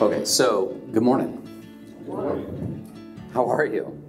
Okay, 0.00 0.24
so 0.24 0.80
good 0.92 1.02
morning. 1.02 1.36
How 3.34 3.46
are 3.50 3.66
you? 3.66 4.02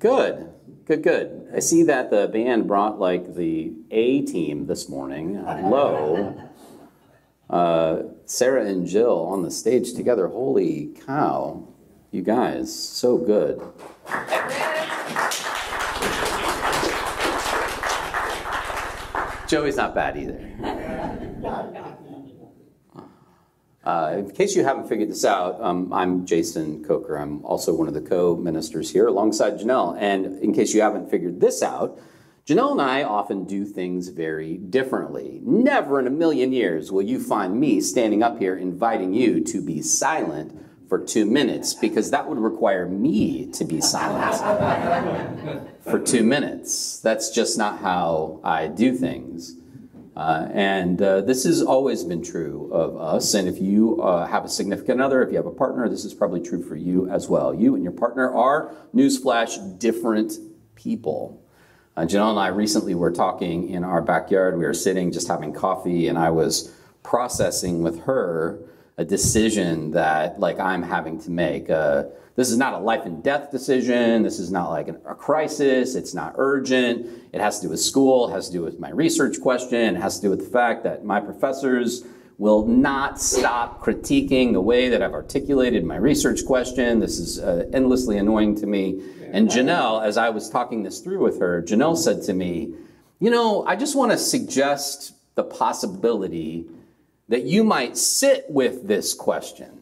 Good, 0.00 0.52
good, 0.84 1.04
good. 1.04 1.48
I 1.54 1.60
see 1.60 1.84
that 1.84 2.10
the 2.10 2.26
band 2.26 2.66
brought 2.66 2.98
like 2.98 3.36
the 3.36 3.72
A 3.92 4.22
team 4.22 4.66
this 4.66 4.88
morning. 4.88 5.36
Hello. 5.36 6.34
Uh, 7.48 8.02
Sarah 8.24 8.66
and 8.66 8.84
Jill 8.84 9.16
on 9.26 9.44
the 9.44 9.50
stage 9.52 9.94
together. 9.94 10.26
Holy 10.26 10.88
cow, 11.06 11.68
you 12.10 12.22
guys, 12.22 12.74
so 12.74 13.18
good. 13.18 13.60
Joey's 19.46 19.76
not 19.76 19.94
bad 19.94 20.16
either. 20.16 21.92
Uh, 23.84 24.14
in 24.18 24.30
case 24.30 24.54
you 24.54 24.62
haven't 24.62 24.88
figured 24.88 25.10
this 25.10 25.24
out, 25.24 25.60
um, 25.60 25.92
I'm 25.92 26.24
Jason 26.24 26.84
Coker. 26.84 27.16
I'm 27.16 27.44
also 27.44 27.74
one 27.74 27.88
of 27.88 27.94
the 27.94 28.00
co 28.00 28.36
ministers 28.36 28.92
here 28.92 29.08
alongside 29.08 29.58
Janelle. 29.58 29.96
And 30.00 30.40
in 30.40 30.54
case 30.54 30.72
you 30.72 30.82
haven't 30.82 31.10
figured 31.10 31.40
this 31.40 31.62
out, 31.62 31.98
Janelle 32.46 32.72
and 32.72 32.82
I 32.82 33.02
often 33.02 33.44
do 33.44 33.64
things 33.64 34.08
very 34.08 34.56
differently. 34.56 35.40
Never 35.42 35.98
in 35.98 36.06
a 36.06 36.10
million 36.10 36.52
years 36.52 36.92
will 36.92 37.02
you 37.02 37.20
find 37.20 37.58
me 37.58 37.80
standing 37.80 38.22
up 38.22 38.38
here 38.38 38.56
inviting 38.56 39.14
you 39.14 39.42
to 39.44 39.60
be 39.60 39.82
silent 39.82 40.58
for 40.88 40.98
two 40.98 41.24
minutes 41.24 41.74
because 41.74 42.10
that 42.10 42.28
would 42.28 42.38
require 42.38 42.86
me 42.86 43.46
to 43.46 43.64
be 43.64 43.80
silent 43.80 45.64
for 45.82 45.98
two 45.98 46.22
minutes. 46.22 47.00
That's 47.00 47.30
just 47.30 47.58
not 47.58 47.80
how 47.80 48.40
I 48.44 48.68
do 48.68 48.94
things. 48.94 49.56
Uh, 50.14 50.46
and 50.52 51.00
uh, 51.00 51.22
this 51.22 51.44
has 51.44 51.62
always 51.62 52.04
been 52.04 52.22
true 52.22 52.70
of 52.72 52.96
us. 52.96 53.32
And 53.34 53.48
if 53.48 53.60
you 53.60 54.02
uh, 54.02 54.26
have 54.26 54.44
a 54.44 54.48
significant 54.48 55.00
other, 55.00 55.22
if 55.22 55.30
you 55.30 55.36
have 55.36 55.46
a 55.46 55.50
partner, 55.50 55.88
this 55.88 56.04
is 56.04 56.12
probably 56.12 56.42
true 56.42 56.62
for 56.62 56.76
you 56.76 57.08
as 57.08 57.28
well. 57.28 57.54
You 57.54 57.74
and 57.74 57.82
your 57.82 57.92
partner 57.92 58.30
are, 58.30 58.74
newsflash, 58.94 59.78
different 59.78 60.34
people. 60.74 61.42
Uh, 61.96 62.02
Janelle 62.02 62.30
and 62.30 62.38
I 62.38 62.48
recently 62.48 62.94
were 62.94 63.10
talking 63.10 63.70
in 63.70 63.84
our 63.84 64.02
backyard. 64.02 64.58
We 64.58 64.64
were 64.64 64.74
sitting 64.74 65.12
just 65.12 65.28
having 65.28 65.52
coffee, 65.52 66.08
and 66.08 66.18
I 66.18 66.30
was 66.30 66.74
processing 67.02 67.82
with 67.82 68.04
her 68.04 68.60
a 68.98 69.04
decision 69.04 69.90
that, 69.92 70.38
like, 70.38 70.60
I'm 70.60 70.82
having 70.82 71.20
to 71.22 71.30
make. 71.30 71.70
Uh, 71.70 72.04
this 72.34 72.50
is 72.50 72.56
not 72.56 72.74
a 72.74 72.78
life 72.78 73.04
and 73.04 73.22
death 73.22 73.50
decision. 73.50 74.22
This 74.22 74.38
is 74.38 74.50
not 74.50 74.70
like 74.70 74.88
a 74.88 75.14
crisis. 75.14 75.94
It's 75.94 76.14
not 76.14 76.34
urgent. 76.36 77.06
It 77.32 77.40
has 77.40 77.58
to 77.60 77.66
do 77.66 77.70
with 77.70 77.80
school, 77.80 78.28
it 78.28 78.32
has 78.32 78.46
to 78.48 78.52
do 78.52 78.62
with 78.62 78.78
my 78.78 78.90
research 78.90 79.40
question, 79.40 79.96
it 79.96 80.00
has 80.00 80.16
to 80.16 80.22
do 80.22 80.30
with 80.30 80.40
the 80.40 80.50
fact 80.50 80.84
that 80.84 81.04
my 81.04 81.20
professors 81.20 82.04
will 82.38 82.66
not 82.66 83.20
stop 83.20 83.80
critiquing 83.80 84.52
the 84.52 84.60
way 84.60 84.88
that 84.88 85.02
I've 85.02 85.12
articulated 85.12 85.84
my 85.84 85.96
research 85.96 86.44
question. 86.44 86.98
This 86.98 87.18
is 87.18 87.38
uh, 87.38 87.68
endlessly 87.72 88.18
annoying 88.18 88.56
to 88.56 88.66
me. 88.66 89.00
And 89.30 89.48
Janelle, 89.48 90.04
as 90.04 90.16
I 90.16 90.30
was 90.30 90.50
talking 90.50 90.82
this 90.82 91.00
through 91.00 91.22
with 91.22 91.38
her, 91.38 91.62
Janelle 91.62 91.96
said 91.96 92.22
to 92.24 92.32
me, 92.32 92.74
You 93.20 93.30
know, 93.30 93.64
I 93.66 93.76
just 93.76 93.94
want 93.94 94.12
to 94.12 94.18
suggest 94.18 95.14
the 95.36 95.44
possibility 95.44 96.66
that 97.32 97.44
you 97.44 97.64
might 97.64 97.96
sit 97.96 98.44
with 98.50 98.86
this 98.86 99.14
question 99.14 99.80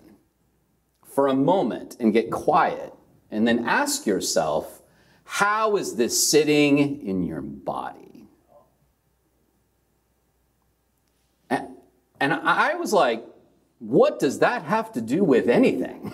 for 1.05 1.27
a 1.27 1.35
moment 1.35 1.97
and 1.99 2.13
get 2.13 2.31
quiet 2.31 2.95
and 3.33 3.45
then 3.45 3.65
ask 3.65 4.07
yourself, 4.07 4.83
how 5.25 5.77
is 5.77 5.97
this 5.97 6.31
sitting 6.31 7.05
in 7.05 7.25
your 7.25 7.41
body? 7.41 8.29
And, 11.51 11.71
and 12.21 12.33
I 12.35 12.77
was 12.77 12.93
like, 12.93 13.25
what 13.81 14.21
does 14.21 14.39
that 14.39 14.63
have 14.63 14.93
to 14.93 15.01
do 15.01 15.25
with 15.25 15.49
anything? 15.49 16.13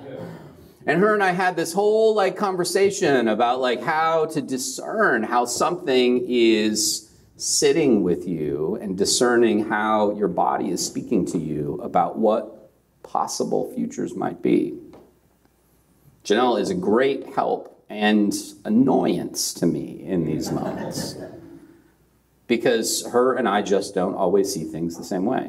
and 0.88 1.00
her 1.00 1.14
and 1.14 1.22
I 1.22 1.30
had 1.30 1.54
this 1.54 1.72
whole 1.72 2.16
like 2.16 2.36
conversation 2.36 3.28
about 3.28 3.60
like 3.60 3.80
how 3.80 4.26
to 4.26 4.42
discern 4.42 5.22
how 5.22 5.44
something 5.44 6.24
is 6.26 7.07
sitting 7.38 8.02
with 8.02 8.26
you 8.26 8.76
and 8.82 8.98
discerning 8.98 9.68
how 9.68 10.10
your 10.16 10.26
body 10.26 10.70
is 10.70 10.84
speaking 10.84 11.24
to 11.24 11.38
you 11.38 11.80
about 11.82 12.18
what 12.18 12.70
possible 13.04 13.72
futures 13.74 14.16
might 14.16 14.42
be. 14.42 14.76
Janelle 16.24 16.60
is 16.60 16.68
a 16.68 16.74
great 16.74 17.34
help 17.34 17.84
and 17.88 18.34
annoyance 18.64 19.54
to 19.54 19.66
me 19.66 20.02
in 20.04 20.26
these 20.26 20.50
moments 20.50 21.16
because 22.48 23.06
her 23.06 23.36
and 23.36 23.48
I 23.48 23.62
just 23.62 23.94
don't 23.94 24.14
always 24.14 24.52
see 24.52 24.64
things 24.64 24.96
the 24.96 25.04
same 25.04 25.24
way. 25.24 25.44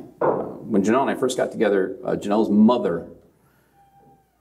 when 0.69 0.83
Janelle 0.83 1.01
and 1.01 1.09
I 1.09 1.15
first 1.15 1.37
got 1.37 1.51
together, 1.51 1.97
uh, 2.05 2.11
Janelle's 2.11 2.51
mother 2.51 3.07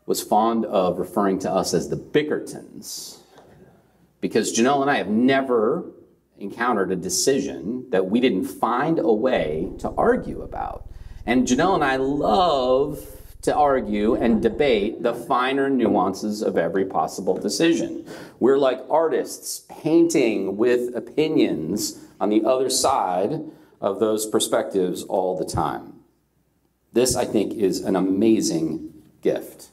was 0.05 0.23
fond 0.23 0.67
of 0.67 0.99
referring 0.99 1.39
to 1.41 1.51
us 1.51 1.73
as 1.73 1.89
the 1.89 1.97
Bickertons 1.97 3.21
because 4.21 4.57
Janelle 4.57 4.83
and 4.83 4.91
I 4.91 4.97
have 4.97 5.09
never 5.09 5.87
encountered 6.39 6.93
a 6.93 6.97
decision 6.97 7.89
that 7.91 8.11
we 8.11 8.21
didn't 8.21 8.45
find 8.45 8.99
a 8.99 9.13
way 9.13 9.71
to 9.79 9.91
argue 9.91 10.43
about. 10.43 10.89
And 11.27 11.47
Janelle 11.47 11.75
and 11.75 11.85
I 11.85 11.97
love 11.97 13.05
to 13.43 13.55
argue 13.55 14.15
and 14.15 14.43
debate 14.43 15.03
the 15.03 15.15
finer 15.15 15.71
nuances 15.71 16.43
of 16.43 16.57
every 16.57 16.85
possible 16.85 17.37
decision. 17.37 18.05
We're 18.41 18.59
like 18.59 18.81
artists 18.91 19.65
painting 19.69 20.57
with 20.57 20.95
opinions 20.97 22.05
on 22.21 22.31
the 22.31 22.45
other 22.45 22.69
side 22.69 23.41
of 23.81 24.01
those 24.01 24.27
perspectives 24.27 25.05
all 25.05 25.37
the 25.37 25.45
time. 25.45 26.01
This, 26.93 27.15
I 27.15 27.25
think, 27.25 27.55
is 27.55 27.81
an 27.81 27.95
amazing 27.95 28.93
gift. 29.23 29.69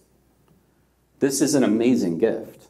This 1.20 1.42
is 1.42 1.56
an 1.56 1.64
amazing 1.64 2.20
gift 2.20 2.68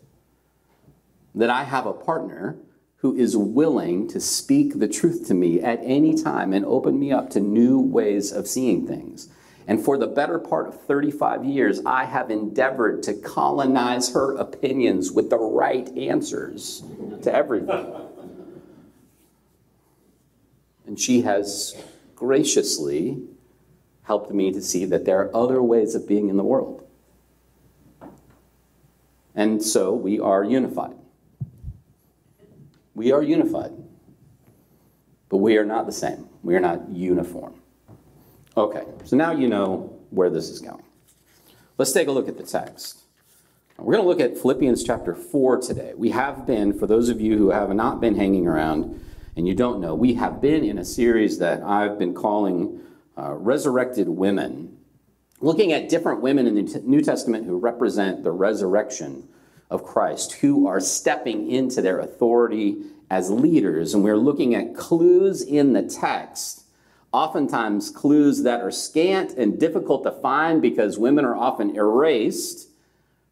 that 1.34 1.50
I 1.50 1.64
have 1.64 1.86
a 1.86 1.94
partner 1.94 2.58
who 3.06 3.16
is 3.16 3.38
willing 3.38 4.08
to 4.08 4.20
speak 4.20 4.80
the 4.80 4.88
truth 4.88 5.28
to 5.28 5.34
me 5.36 5.62
at 5.62 5.80
any 5.84 6.16
time 6.16 6.52
and 6.52 6.66
open 6.66 7.00
me 7.00 7.12
up 7.12 7.30
to 7.30 7.40
new 7.40 7.80
ways 7.80 8.32
of 8.32 8.48
seeing 8.48 8.88
things. 8.88 9.30
And 9.68 9.80
for 9.80 9.96
the 9.96 10.08
better 10.08 10.40
part 10.40 10.68
of 10.68 10.82
35 10.82 11.46
years, 11.46 11.80
I 11.86 12.06
have 12.06 12.32
endeavored 12.32 13.04
to 13.04 13.14
colonize 13.14 14.12
her 14.14 14.36
opinions 14.38 15.12
with 15.12 15.30
the 15.30 15.38
right 15.38 15.88
answers 15.96 16.84
to 17.22 17.32
everything. 17.32 17.94
And 20.88 21.00
she 21.00 21.22
has 21.22 21.76
graciously 22.16 23.22
helped 24.02 24.32
me 24.32 24.52
to 24.52 24.64
see 24.64 24.84
that 24.86 25.06
there 25.06 25.20
are 25.20 25.36
other 25.36 25.62
ways 25.62 25.94
of 25.94 26.08
being 26.08 26.28
in 26.30 26.38
the 26.38 26.44
world. 26.44 26.88
And 29.36 29.62
so 29.62 29.94
we 29.94 30.20
are 30.20 30.44
unified. 30.44 30.96
We 32.96 33.12
are 33.12 33.22
unified, 33.22 33.74
but 35.30 35.38
we 35.38 35.58
are 35.58 35.66
not 35.66 35.86
the 35.86 35.92
same. 35.92 36.30
We 36.44 36.56
are 36.56 36.62
not 36.62 36.90
uniform. 36.90 37.62
Okay, 38.58 38.86
so 39.04 39.18
now 39.18 39.34
you 39.34 39.50
know 39.50 40.00
where 40.10 40.30
this 40.30 40.50
is 40.50 40.62
going. 40.62 40.84
Let's 41.78 41.92
take 41.92 42.08
a 42.08 42.12
look 42.12 42.30
at 42.30 42.38
the 42.38 42.44
text. 42.44 43.02
We're 43.78 43.94
going 43.96 44.06
to 44.06 44.08
look 44.08 44.22
at 44.22 44.38
Philippians 44.38 44.86
chapter 44.86 45.14
4 45.14 45.60
today. 45.60 45.92
We 45.98 46.12
have 46.12 46.48
been, 46.48 46.78
for 46.78 46.88
those 46.88 47.10
of 47.10 47.20
you 47.20 47.38
who 47.38 47.50
have 47.50 47.70
not 47.76 48.00
been 48.00 48.16
hanging 48.16 48.48
around 48.48 49.02
and 49.36 49.46
you 49.46 49.54
don't 49.54 49.82
know, 49.82 49.94
we 49.94 50.14
have 50.14 50.40
been 50.40 50.64
in 50.64 50.78
a 50.78 50.86
series 50.86 51.40
that 51.40 51.62
I've 51.62 52.00
been 52.00 52.14
calling 52.14 52.80
uh, 53.18 53.34
Resurrected 53.34 54.08
Women, 54.08 54.78
looking 55.42 55.74
at 55.74 55.90
different 55.90 56.22
women 56.22 56.48
in 56.48 56.56
the 56.56 56.82
New 56.86 57.02
Testament 57.02 57.46
who 57.46 57.58
represent 57.58 58.24
the 58.24 58.32
resurrection 58.32 59.28
of 59.70 59.84
Christ 59.84 60.34
who 60.34 60.68
are 60.68 60.80
stepping 60.80 61.50
into 61.50 61.82
their 61.82 62.00
authority 62.00 62.78
as 63.10 63.30
leaders. 63.30 63.94
And 63.94 64.04
we're 64.04 64.18
looking 64.18 64.56
at 64.56 64.76
clues 64.76 65.42
in 65.42 65.74
the 65.74 65.84
text, 65.84 66.64
oftentimes 67.12 67.90
clues 67.90 68.44
that 68.44 68.62
are 68.62 68.72
scant 68.72 69.32
and 69.32 69.60
difficult 69.60 70.04
to 70.04 70.12
find 70.12 70.62
because 70.62 70.98
women 70.98 71.26
are 71.26 71.36
often 71.36 71.76
erased 71.76 72.70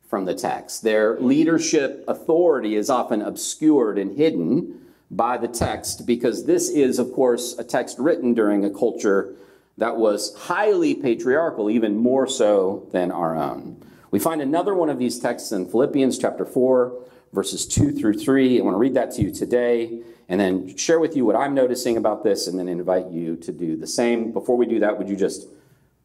from 0.10 0.26
the 0.26 0.36
text. 0.36 0.84
Their 0.84 1.20
leadership 1.20 2.04
authority 2.08 2.76
is 2.76 2.90
often 2.90 3.22
obscured 3.22 3.98
and 3.98 4.16
hidden 4.16 4.80
by 5.10 5.38
the 5.38 5.48
text 5.48 6.06
because 6.06 6.46
this 6.46 6.70
is, 6.70 7.00
of 7.00 7.14
course, 7.14 7.58
a 7.58 7.64
text 7.64 7.98
written 8.00 8.34
during 8.34 8.66
a 8.66 8.70
culture 8.70 9.36
that 9.78 9.98
was 9.98 10.36
highly 10.36 10.94
patriarchal, 10.94 11.70
even 11.70 11.98
more 11.98 12.28
so 12.28 12.88
than 12.92 13.12
our 13.12 13.36
own. 13.36 13.82
We 14.14 14.20
find 14.20 14.44
another 14.44 14.76
one 14.76 14.92
of 14.92 15.00
these 15.00 15.18
texts 15.18 15.52
in 15.52 15.66
Philippians 15.66 16.20
chapter 16.20 16.46
4, 16.46 17.04
verses 17.34 17.66
2 17.66 17.94
through 17.94 18.14
3. 18.14 18.60
I 18.60 18.64
want 18.64 18.76
to 18.76 18.78
read 18.78 18.94
that 18.94 19.10
to 19.14 19.24
you 19.24 19.32
today 19.32 20.04
and 20.30 20.40
then 20.40 20.78
share 20.78 21.00
with 21.00 21.16
you 21.16 21.26
what 21.26 21.36
I'm 21.36 21.56
noticing 21.56 21.98
about 21.98 22.24
this 22.24 22.46
and 22.46 22.60
then 22.60 22.68
invite 22.68 23.10
you 23.10 23.36
to 23.38 23.52
do 23.52 23.76
the 23.76 23.88
same. 23.88 24.32
Before 24.32 24.56
we 24.56 24.68
do 24.68 24.80
that, 24.82 25.00
would 25.00 25.10
you 25.10 25.16
just 25.16 25.48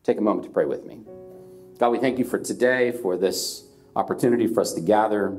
take 0.05 0.17
a 0.17 0.23
moment 0.23 0.47
to 0.47 0.51
pray 0.51 0.65
with 0.65 0.87
me? 0.87 1.01
God, 1.79 1.91
we 1.91 1.99
thank 1.99 2.19
you 2.19 2.25
for 2.25 2.39
today, 2.39 2.93
for 2.93 3.19
this 3.19 3.67
opportunity 3.95 4.47
for 4.47 4.63
us 4.63 4.73
to 4.73 4.81
gather, 4.81 5.39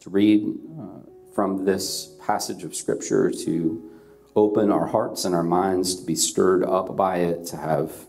to 0.00 0.10
read 0.10 0.44
uh, 0.76 1.08
from 1.36 1.64
this 1.64 2.16
passage 2.20 2.64
of 2.64 2.74
Scripture, 2.74 3.30
to 3.30 3.88
open 4.34 4.72
our 4.72 4.88
hearts 4.88 5.24
and 5.24 5.36
our 5.36 5.44
minds, 5.44 5.94
to 6.00 6.04
be 6.04 6.16
stirred 6.16 6.64
up 6.64 6.96
by 6.96 7.18
it, 7.18 7.46
to 7.46 7.56
have 7.56 8.08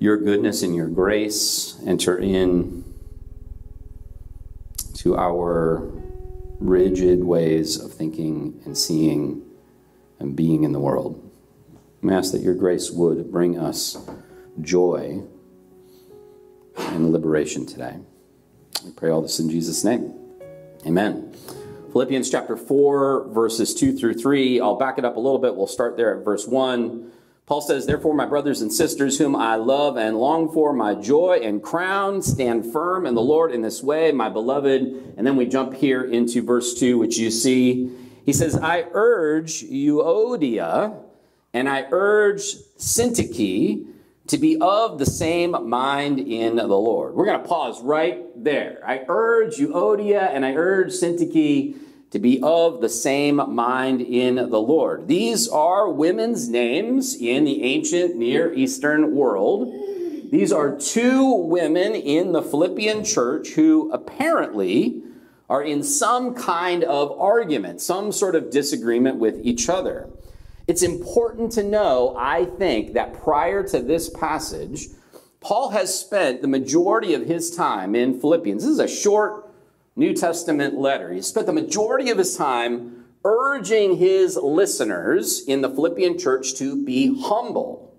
your 0.00 0.16
goodness 0.16 0.62
and 0.62 0.74
your 0.74 0.88
grace 0.88 1.78
enter 1.86 2.18
in 2.18 2.82
to 4.94 5.14
our 5.16 5.92
rigid 6.58 7.22
ways 7.22 7.78
of 7.78 7.92
thinking 7.92 8.60
and 8.64 8.76
seeing 8.76 9.42
and 10.18 10.34
being 10.34 10.64
in 10.64 10.72
the 10.72 10.80
world. 10.80 11.30
I 12.02 12.14
ask 12.14 12.32
that 12.32 12.40
your 12.40 12.54
grace 12.54 12.90
would 12.90 13.30
bring 13.30 13.58
us 13.58 13.98
joy 14.62 15.22
and 16.76 17.12
liberation 17.12 17.66
today. 17.66 17.98
We 18.82 18.92
pray 18.92 19.10
all 19.10 19.20
this 19.20 19.38
in 19.38 19.50
Jesus' 19.50 19.84
name. 19.84 20.14
Amen. 20.86 21.34
Philippians 21.92 22.30
chapter 22.30 22.56
4, 22.56 23.28
verses 23.34 23.74
2 23.74 23.98
through 23.98 24.14
3. 24.14 24.62
I'll 24.62 24.76
back 24.76 24.96
it 24.96 25.04
up 25.04 25.16
a 25.16 25.20
little 25.20 25.38
bit. 25.38 25.56
We'll 25.56 25.66
start 25.66 25.98
there 25.98 26.16
at 26.16 26.24
verse 26.24 26.46
1. 26.46 27.12
Paul 27.50 27.60
says, 27.60 27.84
Therefore, 27.84 28.14
my 28.14 28.26
brothers 28.26 28.60
and 28.60 28.72
sisters, 28.72 29.18
whom 29.18 29.34
I 29.34 29.56
love 29.56 29.96
and 29.96 30.16
long 30.16 30.52
for, 30.52 30.72
my 30.72 30.94
joy 30.94 31.40
and 31.42 31.60
crown, 31.60 32.22
stand 32.22 32.72
firm 32.72 33.06
in 33.06 33.16
the 33.16 33.22
Lord 33.22 33.50
in 33.50 33.60
this 33.60 33.82
way, 33.82 34.12
my 34.12 34.28
beloved. 34.28 35.14
And 35.16 35.26
then 35.26 35.34
we 35.34 35.46
jump 35.46 35.74
here 35.74 36.04
into 36.04 36.44
verse 36.44 36.74
2, 36.74 36.96
which 36.96 37.18
you 37.18 37.28
see. 37.28 37.90
He 38.24 38.32
says, 38.32 38.56
I 38.56 38.84
urge 38.92 39.64
Euodia 39.64 40.96
and 41.52 41.68
I 41.68 41.88
urge 41.90 42.54
Syntyche 42.78 43.84
to 44.28 44.38
be 44.38 44.56
of 44.60 45.00
the 45.00 45.06
same 45.06 45.68
mind 45.68 46.20
in 46.20 46.54
the 46.54 46.68
Lord. 46.68 47.16
We're 47.16 47.26
going 47.26 47.42
to 47.42 47.48
pause 47.48 47.82
right 47.82 48.22
there. 48.36 48.80
I 48.86 49.04
urge 49.08 49.56
Euodia 49.56 50.32
and 50.32 50.46
I 50.46 50.52
urge 50.54 50.92
Syntyche 50.92 51.74
to 52.10 52.18
be 52.18 52.40
of 52.42 52.80
the 52.80 52.88
same 52.88 53.36
mind 53.54 54.00
in 54.00 54.36
the 54.36 54.60
Lord. 54.60 55.06
These 55.06 55.48
are 55.48 55.88
women's 55.88 56.48
names 56.48 57.14
in 57.14 57.44
the 57.44 57.62
ancient 57.62 58.16
Near 58.16 58.52
Eastern 58.52 59.14
world. 59.14 59.72
These 60.30 60.52
are 60.52 60.76
two 60.76 61.32
women 61.32 61.94
in 61.94 62.32
the 62.32 62.42
Philippian 62.42 63.04
church 63.04 63.50
who 63.50 63.90
apparently 63.92 65.02
are 65.48 65.62
in 65.62 65.82
some 65.82 66.34
kind 66.34 66.84
of 66.84 67.18
argument, 67.18 67.80
some 67.80 68.12
sort 68.12 68.36
of 68.36 68.50
disagreement 68.50 69.16
with 69.16 69.40
each 69.44 69.68
other. 69.68 70.08
It's 70.68 70.82
important 70.82 71.50
to 71.52 71.64
know, 71.64 72.14
I 72.16 72.44
think, 72.44 72.92
that 72.92 73.20
prior 73.20 73.64
to 73.68 73.80
this 73.80 74.08
passage, 74.08 74.86
Paul 75.40 75.70
has 75.70 75.92
spent 75.92 76.42
the 76.42 76.48
majority 76.48 77.14
of 77.14 77.26
his 77.26 77.54
time 77.54 77.96
in 77.96 78.20
Philippians. 78.20 78.62
This 78.62 78.70
is 78.70 78.78
a 78.78 78.86
short 78.86 79.49
New 79.96 80.14
Testament 80.14 80.74
letter. 80.74 81.12
He 81.12 81.22
spent 81.22 81.46
the 81.46 81.52
majority 81.52 82.10
of 82.10 82.18
his 82.18 82.36
time 82.36 83.04
urging 83.24 83.96
his 83.96 84.36
listeners 84.36 85.44
in 85.46 85.60
the 85.60 85.68
Philippian 85.68 86.18
church 86.18 86.54
to 86.54 86.82
be 86.84 87.20
humble, 87.20 87.94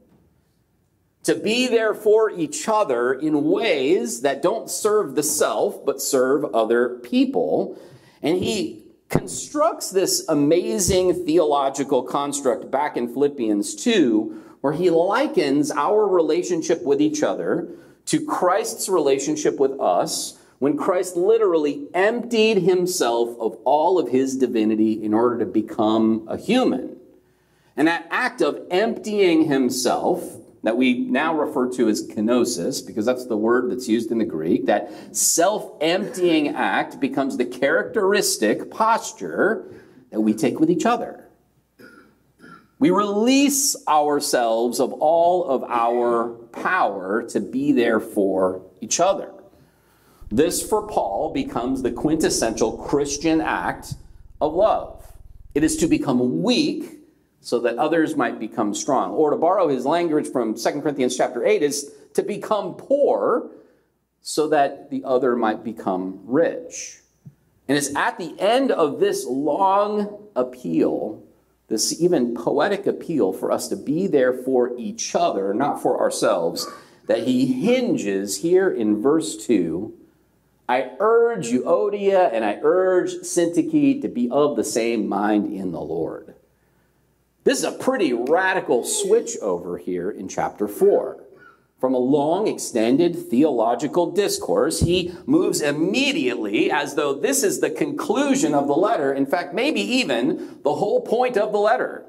to 1.24 1.36
be 1.36 1.68
there 1.68 1.94
for 1.94 2.32
each 2.32 2.68
other 2.68 3.14
in 3.14 3.44
ways 3.44 4.22
that 4.22 4.42
don't 4.42 4.70
serve 4.70 5.16
the 5.16 5.24
self, 5.24 5.86
but 5.86 6.02
serve 6.02 6.46
other 6.56 6.98
people. 7.04 7.78
And 8.24 8.38
he 8.38 8.86
constructs 9.10 9.92
this 9.92 10.26
amazing 10.30 11.26
theological 11.26 12.02
construct 12.02 12.72
back 12.72 12.98
in 12.98 13.14
Philippians 13.14 13.76
2, 13.76 14.42
where 14.62 14.74
he 14.74 14.90
likens 14.90 15.70
our 15.70 16.08
relationship 16.08 16.84
with 16.84 17.02
each 17.02 17.22
other 17.22 17.68
to 18.06 18.26
Christ's 18.26 18.90
relationship 18.90 19.60
with 19.60 19.80
us 19.80 20.40
when 20.62 20.78
Christ 20.78 21.18
literally 21.18 21.88
emptied 21.92 22.58
himself 22.58 23.30
of 23.40 23.58
all 23.66 23.98
of 23.98 24.10
his 24.10 24.38
divinity 24.38 25.04
in 25.04 25.12
order 25.12 25.40
to 25.40 25.46
become 25.48 26.24
a 26.28 26.38
human. 26.38 26.98
And 27.76 27.88
that 27.88 28.06
act 28.12 28.42
of 28.42 28.68
emptying 28.70 29.46
himself, 29.46 30.38
that 30.62 30.78
we 30.78 31.00
now 31.00 31.36
refer 31.36 31.68
to 31.72 31.90
as 31.90 32.08
kenosis, 32.08 32.86
because 32.86 33.08
that's 33.08 33.26
the 33.26 33.36
word 33.36 33.72
that's 33.72 33.88
used 33.88 34.12
in 34.12 34.20
the 34.20 34.26
Greek, 34.26 34.68
that 34.68 34.92
self 35.18 35.72
emptying 35.82 36.50
act 36.50 37.00
becomes 37.00 37.38
the 37.38 37.46
characteristic 37.46 38.70
posture 38.70 39.66
that 40.12 40.22
we 40.22 40.32
take 40.32 40.60
with 40.60 40.70
each 40.70 40.86
other. 40.86 41.26
We 42.78 42.92
release 42.92 43.76
ourselves 43.88 44.80
of 44.80 44.94
all 44.94 45.44
of 45.44 45.64
our 45.64 46.30
power 46.52 47.24
to 47.30 47.40
be 47.40 47.72
there 47.72 48.00
for 48.00 48.62
each 48.80 49.00
other. 49.00 49.31
This, 50.32 50.66
for 50.66 50.88
Paul, 50.88 51.34
becomes 51.34 51.82
the 51.82 51.92
quintessential 51.92 52.78
Christian 52.78 53.42
act 53.42 53.96
of 54.40 54.54
love. 54.54 55.06
It 55.54 55.64
is 55.64 55.76
to 55.78 55.88
become 55.88 56.42
weak 56.42 57.00
so 57.42 57.60
that 57.60 57.78
others 57.78 58.16
might 58.16 58.40
become 58.40 58.74
strong. 58.74 59.12
Or 59.12 59.32
to 59.32 59.36
borrow 59.36 59.68
his 59.68 59.86
language 59.86 60.30
from 60.32 60.56
2 60.56 60.82
Corinthians 60.82 61.18
chapter 61.18 61.46
8 61.46 61.62
is 61.62 61.92
to 62.14 62.24
become 62.24 62.76
poor 62.76 63.50
so 64.22 64.48
that 64.48 64.90
the 64.90 65.04
other 65.04 65.36
might 65.36 65.66
become 65.66 66.22
rich. 66.24 67.00
And 67.68 67.78
it's 67.78 67.94
at 67.96 68.18
the 68.18 68.34
end 68.40 68.72
of 68.72 69.00
this 69.00 69.26
long 69.26 70.28
appeal, 70.36 71.22
this 71.68 72.02
even 72.02 72.36
poetic 72.36 72.88
appeal 72.88 73.34
for 73.34 73.52
us 73.52 73.68
to 73.70 73.76
be 73.76 74.08
there 74.08 74.34
for 74.34 74.78
each 74.78 75.14
other, 75.14 75.54
not 75.54 75.82
for 75.82 76.00
ourselves, 76.00 76.68
that 77.08 77.24
he 77.24 77.48
hinges 77.48 78.38
here 78.38 78.70
in 78.70 79.02
verse 79.02 79.36
2 79.46 79.98
I 80.68 80.92
urge 81.00 81.48
Euodia 81.48 82.32
and 82.32 82.46
I 82.46 82.60
urge 82.62 83.14
Syntyche 83.22 84.02
to 84.02 84.08
be 84.08 84.30
of 84.30 84.56
the 84.56 84.64
same 84.64 85.08
mind 85.08 85.54
in 85.54 85.72
the 85.72 85.82
Lord. 85.82 86.36
This 87.44 87.60
is 87.60 87.64
a 87.64 87.72
pretty 87.72 88.14
radical 88.14 88.84
switch 88.84 89.38
over 89.42 89.78
here 89.78 90.12
in 90.12 90.28
chapter 90.28 90.68
4. 90.68 91.24
From 91.80 91.96
a 91.96 91.98
long, 91.98 92.48
extended 92.48 93.16
theological 93.16 94.12
discourse, 94.12 94.82
he 94.82 95.16
moves 95.26 95.62
immediately 95.62 96.70
as 96.70 96.94
though 96.94 97.16
this 97.16 97.42
is 97.42 97.60
the 97.60 97.72
conclusion 97.72 98.54
of 98.54 98.68
the 98.68 98.76
letter. 98.76 99.12
In 99.12 99.26
fact, 99.26 99.56
maybe 99.56 99.82
even 99.82 100.60
the 100.64 100.76
whole 100.76 101.02
point 101.02 101.38
of 101.38 101.52
the 101.52 101.58
letter. 101.58 102.06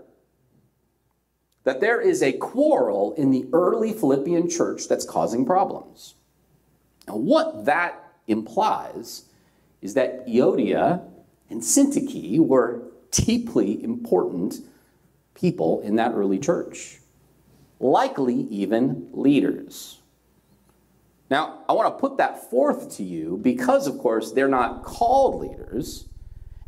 That 1.65 1.81
there 1.81 2.03
is 2.03 2.23
a 2.23 2.33
quarrel 2.33 3.15
in 3.15 3.31
the 3.31 3.47
early 3.55 3.95
Philippian 3.95 4.51
church 4.51 4.89
that's 4.89 5.07
causing 5.07 5.47
problems. 5.47 6.17
Now, 7.09 7.17
what 7.17 7.65
that 7.65 8.02
implies 8.27 9.25
is 9.81 9.95
that 9.95 10.27
Euodia 10.27 11.03
and 11.51 11.61
Syntyche 11.61 12.39
were 12.39 12.83
deeply 13.11 13.83
important 13.83 14.57
people 15.35 15.81
in 15.81 15.97
that 15.97 16.13
early 16.13 16.39
church, 16.39 16.99
likely 17.81 18.47
even 18.51 19.09
leaders. 19.13 19.99
Now, 21.31 21.61
I 21.69 21.73
want 21.73 21.95
to 21.95 22.01
put 22.01 22.19
that 22.19 22.51
forth 22.51 22.97
to 22.97 23.03
you 23.03 23.39
because, 23.43 23.87
of 23.87 23.99
course, 23.99 24.33
they're 24.33 24.49
not 24.49 24.85
called 24.85 25.41
leaders. 25.41 26.07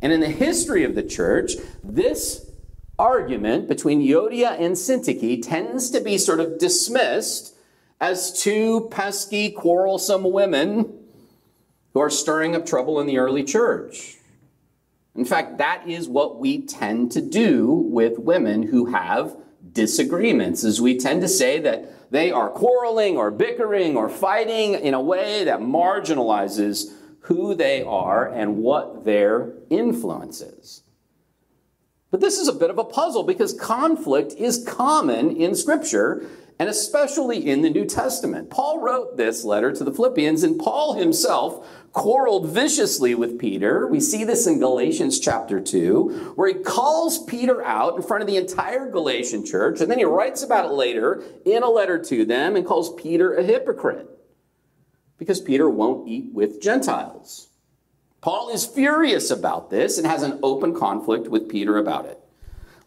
And 0.01 0.11
in 0.11 0.19
the 0.19 0.27
history 0.27 0.83
of 0.83 0.95
the 0.95 1.03
church, 1.03 1.53
this 1.83 2.49
argument 2.97 3.67
between 3.67 4.01
Euodia 4.01 4.59
and 4.59 4.75
Syntyche 4.75 5.41
tends 5.41 5.89
to 5.91 6.01
be 6.01 6.17
sort 6.17 6.39
of 6.39 6.57
dismissed 6.57 7.55
as 8.01 8.41
two 8.41 8.87
pesky, 8.91 9.51
quarrelsome 9.51 10.31
women 10.31 11.04
who 11.95 12.01
are 12.01 12.09
stirring 12.09 12.55
up 12.55 12.65
trouble 12.65 12.99
in 12.99 13.07
the 13.07 13.17
early 13.17 13.43
church. 13.43 14.17
In 15.15 15.23
fact, 15.23 15.59
that 15.59 15.87
is 15.87 16.09
what 16.09 16.39
we 16.39 16.61
tend 16.61 17.13
to 17.13 17.21
do 17.21 17.67
with 17.67 18.19
women 18.19 18.63
who 18.63 18.87
have 18.87 19.37
disagreements, 19.71 20.65
is 20.65 20.81
we 20.81 20.97
tend 20.99 21.21
to 21.21 21.27
say 21.29 21.57
that 21.61 22.11
they 22.11 22.31
are 22.31 22.49
quarreling 22.49 23.15
or 23.15 23.31
bickering 23.31 23.95
or 23.95 24.09
fighting 24.09 24.73
in 24.73 24.93
a 24.93 25.01
way 25.01 25.45
that 25.45 25.61
marginalizes 25.61 26.91
who 27.21 27.55
they 27.55 27.81
are 27.81 28.27
and 28.27 28.57
what 28.57 29.05
their 29.05 29.53
influence 29.69 30.41
is. 30.41 30.83
But 32.11 32.19
this 32.19 32.37
is 32.37 32.49
a 32.49 32.53
bit 32.53 32.69
of 32.69 32.77
a 32.77 32.83
puzzle 32.83 33.23
because 33.23 33.53
conflict 33.53 34.33
is 34.33 34.65
common 34.67 35.37
in 35.37 35.55
Scripture 35.55 36.29
and 36.57 36.69
especially 36.69 37.49
in 37.49 37.61
the 37.61 37.69
New 37.69 37.85
Testament. 37.85 38.49
Paul 38.49 38.79
wrote 38.79 39.17
this 39.17 39.43
letter 39.43 39.71
to 39.73 39.83
the 39.83 39.91
Philippians, 39.91 40.43
and 40.43 40.59
Paul 40.59 40.93
himself 40.93 41.67
quarreled 41.91 42.49
viciously 42.49 43.15
with 43.15 43.39
Peter. 43.39 43.87
We 43.87 43.99
see 43.99 44.23
this 44.23 44.47
in 44.47 44.59
Galatians 44.59 45.19
chapter 45.19 45.59
2, 45.59 46.33
where 46.35 46.47
he 46.47 46.55
calls 46.55 47.23
Peter 47.25 47.63
out 47.63 47.95
in 47.95 48.01
front 48.01 48.21
of 48.21 48.27
the 48.27 48.37
entire 48.37 48.89
Galatian 48.89 49.45
church, 49.45 49.81
and 49.81 49.89
then 49.89 49.99
he 49.99 50.05
writes 50.05 50.43
about 50.43 50.65
it 50.65 50.73
later 50.73 51.23
in 51.45 51.63
a 51.63 51.69
letter 51.69 52.01
to 52.03 52.25
them 52.25 52.55
and 52.55 52.65
calls 52.65 52.93
Peter 52.95 53.35
a 53.35 53.43
hypocrite 53.43 54.09
because 55.17 55.39
Peter 55.39 55.69
won't 55.69 56.07
eat 56.07 56.33
with 56.33 56.61
Gentiles. 56.61 57.47
Paul 58.21 58.49
is 58.49 58.65
furious 58.65 59.29
about 59.29 59.69
this 59.69 59.97
and 59.97 60.07
has 60.07 60.23
an 60.23 60.39
open 60.41 60.73
conflict 60.73 61.27
with 61.27 61.47
Peter 61.47 61.77
about 61.77 62.05
it. 62.05 62.19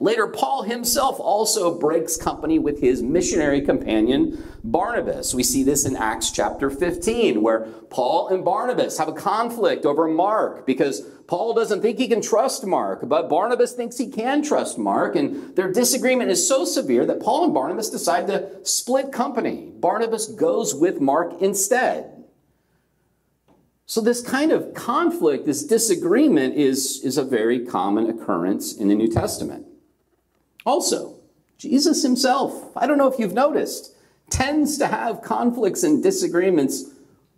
Later, 0.00 0.28
Paul 0.28 0.62
himself 0.62 1.19
also 1.19 1.76
breaks 1.76 2.17
company 2.17 2.61
with 2.61 2.81
his 2.81 3.02
missionary 3.02 3.61
companion, 3.61 4.45
Barnabas. 4.62 5.35
We 5.35 5.43
see 5.43 5.64
this 5.64 5.85
in 5.85 5.97
Acts 5.97 6.31
chapter 6.31 6.71
15, 6.71 7.43
where 7.43 7.62
Paul 7.90 8.28
and 8.28 8.45
Barnabas 8.45 8.97
have 8.99 9.09
a 9.09 9.12
conflict 9.12 9.85
over 9.85 10.07
Mark 10.07 10.64
because 10.67 11.00
Paul 11.26 11.52
doesn't 11.52 11.83
think 11.83 11.99
he 11.99 12.07
can 12.07 12.23
trust 12.23 12.64
Mark, 12.64 13.09
but 13.09 13.28
Barnabas 13.28 13.73
thinks 13.73 13.99
he 13.99 14.09
can 14.09 14.40
trust 14.40 14.78
Mark. 14.78 15.17
And 15.17 15.57
their 15.57 15.73
disagreement 15.73 16.31
is 16.31 16.47
so 16.47 16.64
severe 16.64 17.05
that 17.07 17.21
Paul 17.21 17.47
and 17.47 17.55
Barnabas 17.55 17.90
decide 17.90 18.28
to 18.28 18.64
split 18.64 19.11
company. 19.11 19.73
Barnabas 19.81 20.28
goes 20.28 20.76
with 20.76 21.00
Mark 21.00 21.43
instead. 21.43 22.14
So, 23.85 24.00
this 24.00 24.21
kind 24.21 24.52
of 24.52 24.75
conflict, 24.75 25.47
this 25.47 25.64
disagreement, 25.64 26.57
is, 26.57 27.00
is 27.02 27.17
a 27.17 27.25
very 27.25 27.64
common 27.64 28.09
occurrence 28.11 28.76
in 28.76 28.88
the 28.88 28.95
New 28.95 29.09
Testament. 29.09 29.64
Also, 30.65 31.19
Jesus 31.57 32.03
himself, 32.03 32.77
I 32.77 32.87
don't 32.87 32.99
know 32.99 33.11
if 33.11 33.19
you've 33.19 33.33
noticed, 33.33 33.95
tends 34.31 34.79
to 34.79 34.87
have 34.87 35.23
conflicts 35.23 35.83
and 35.83 36.03
disagreements 36.03 36.85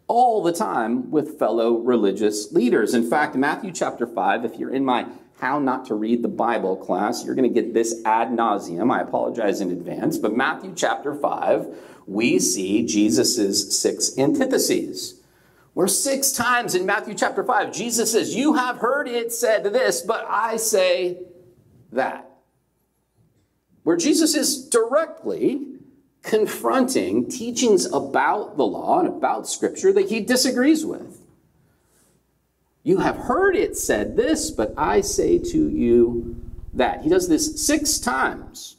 all 0.07 0.43
the 0.43 0.53
time 0.53 1.11
with 1.11 1.39
fellow 1.39 1.79
religious 1.79 2.53
leaders. 2.53 2.95
In 2.95 3.09
fact, 3.09 3.37
Matthew 3.37 3.71
chapter 3.71 4.07
5, 4.07 4.45
if 4.45 4.57
you're 4.57 4.75
in 4.75 4.85
my 4.85 5.07
How 5.39 5.59
Not 5.59 5.87
to 5.87 5.95
Read 5.95 6.23
the 6.23 6.29
Bible 6.29 6.77
class, 6.77 7.25
you're 7.25 7.37
going 7.37 7.49
to 7.49 7.63
get 7.63 7.73
this 7.73 8.03
ad 8.05 8.29
nauseum. 8.31 8.93
I 8.93 9.03
apologize 9.03 9.61
in 9.61 9.71
advance, 9.71 10.19
but 10.19 10.37
Matthew 10.37 10.73
chapter 10.75 11.15
5, 11.15 11.77
we 12.07 12.41
see 12.41 12.85
Jesus' 12.85 13.79
six 13.79 14.19
antitheses. 14.19 15.21
Where 15.75 15.87
six 15.87 16.33
times 16.33 16.75
in 16.75 16.85
Matthew 16.85 17.15
chapter 17.15 17.45
5, 17.45 17.73
Jesus 17.73 18.11
says, 18.11 18.35
You 18.35 18.55
have 18.55 18.79
heard 18.79 19.07
it 19.09 19.33
said 19.33 19.63
this, 19.63 20.03
but 20.03 20.27
I 20.29 20.57
say 20.57 21.19
that 21.93 22.30
where 23.83 23.97
Jesus 23.97 24.35
is 24.35 24.69
directly 24.69 25.67
confronting 26.23 27.29
teachings 27.29 27.87
about 27.87 28.57
the 28.57 28.67
law 28.67 29.01
and 29.01 29.09
about 29.09 29.49
Scripture 29.49 29.93
that 29.93 30.09
he 30.09 30.21
disagrees 30.21 30.85
with. 30.85 31.21
You 32.83 32.99
have 32.99 33.17
heard 33.17 33.57
it 33.57 33.77
said 33.77 34.17
this, 34.17 34.51
but 34.51 34.75
I 34.77 35.01
say 35.01 35.39
to 35.39 35.69
you 35.69 36.41
that. 36.75 37.03
He 37.03 37.09
does 37.09 37.29
this 37.29 37.65
six 37.65 37.99
times. 37.99 38.77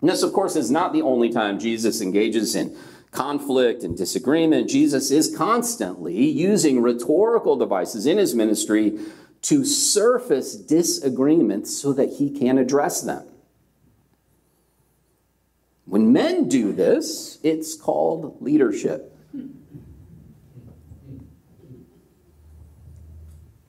And 0.00 0.10
this, 0.10 0.22
of 0.22 0.32
course, 0.32 0.56
is 0.56 0.70
not 0.70 0.92
the 0.92 1.02
only 1.02 1.30
time 1.30 1.58
Jesus 1.58 2.00
engages 2.00 2.54
in 2.54 2.76
conflict 3.12 3.82
and 3.82 3.96
disagreement. 3.96 4.68
Jesus 4.68 5.10
is 5.10 5.34
constantly 5.34 6.28
using 6.30 6.82
rhetorical 6.82 7.56
devices 7.56 8.06
in 8.06 8.18
his 8.18 8.34
ministry 8.34 8.98
to 9.42 9.64
surface 9.64 10.54
disagreements 10.56 11.74
so 11.74 11.92
that 11.92 12.14
he 12.14 12.30
can 12.30 12.58
address 12.58 13.00
them. 13.00 13.24
When 15.86 16.12
men 16.12 16.48
do 16.48 16.72
this, 16.72 17.38
it's 17.42 17.76
called 17.76 18.42
leadership. 18.42 19.16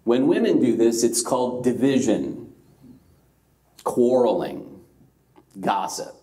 When 0.04 0.28
women 0.28 0.60
do 0.60 0.76
this, 0.76 1.04
it's 1.04 1.22
called 1.22 1.64
division, 1.64 2.54
quarreling, 3.84 4.82
gossip. 5.60 6.16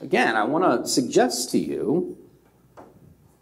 Again, 0.00 0.36
I 0.36 0.44
want 0.44 0.84
to 0.84 0.88
suggest 0.88 1.50
to 1.50 1.58
you 1.58 2.16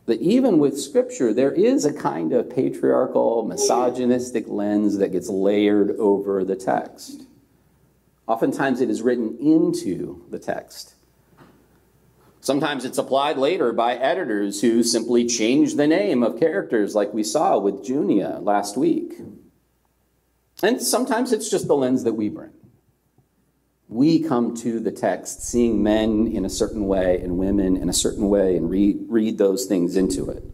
that 0.07 0.21
even 0.23 0.59
with 0.59 0.81
Scripture, 0.81 1.35
there 1.35 1.53
is 1.53 1.85
a 1.85 1.93
kind 1.93 2.33
of 2.33 2.49
patriarchal, 2.49 3.45
misogynistic 3.45 4.47
lens 4.49 4.97
that 4.99 5.13
gets 5.13 5.29
layered 5.29 5.91
over 5.99 6.43
the 6.45 6.57
text. 6.57 7.28
Oftentimes 8.29 8.83
it 8.83 8.91
is 8.91 9.01
written 9.01 9.39
into 9.41 10.23
the 10.29 10.39
text. 10.39 10.95
Sometimes 12.41 12.85
it's 12.85 12.99
applied 12.99 13.39
later 13.39 13.73
by 13.73 13.95
editors 13.95 14.61
who 14.61 14.83
simply 14.83 15.27
change 15.27 15.75
the 15.75 15.87
name 15.87 16.23
of 16.23 16.39
characters, 16.39 16.95
like 16.95 17.13
we 17.13 17.25
saw 17.25 17.59
with 17.59 17.83
Junia 17.83 18.39
last 18.41 18.77
week. 18.77 19.15
And 20.63 20.81
sometimes 20.81 21.33
it's 21.33 21.51
just 21.51 21.67
the 21.67 21.75
lens 21.75 22.05
that 22.05 22.15
we 22.15 22.29
bring. 22.29 22.53
We 23.89 24.21
come 24.21 24.55
to 24.57 24.79
the 24.79 24.93
text 24.93 25.43
seeing 25.43 25.83
men 25.83 26.27
in 26.27 26.45
a 26.45 26.51
certain 26.51 26.87
way 26.87 27.21
and 27.23 27.39
women 27.39 27.77
in 27.77 27.89
a 27.89 27.95
certain 27.95 28.29
way 28.29 28.57
and 28.57 28.69
read, 28.69 29.07
read 29.09 29.39
those 29.39 29.65
things 29.65 29.97
into 29.97 30.31
it. 30.31 30.45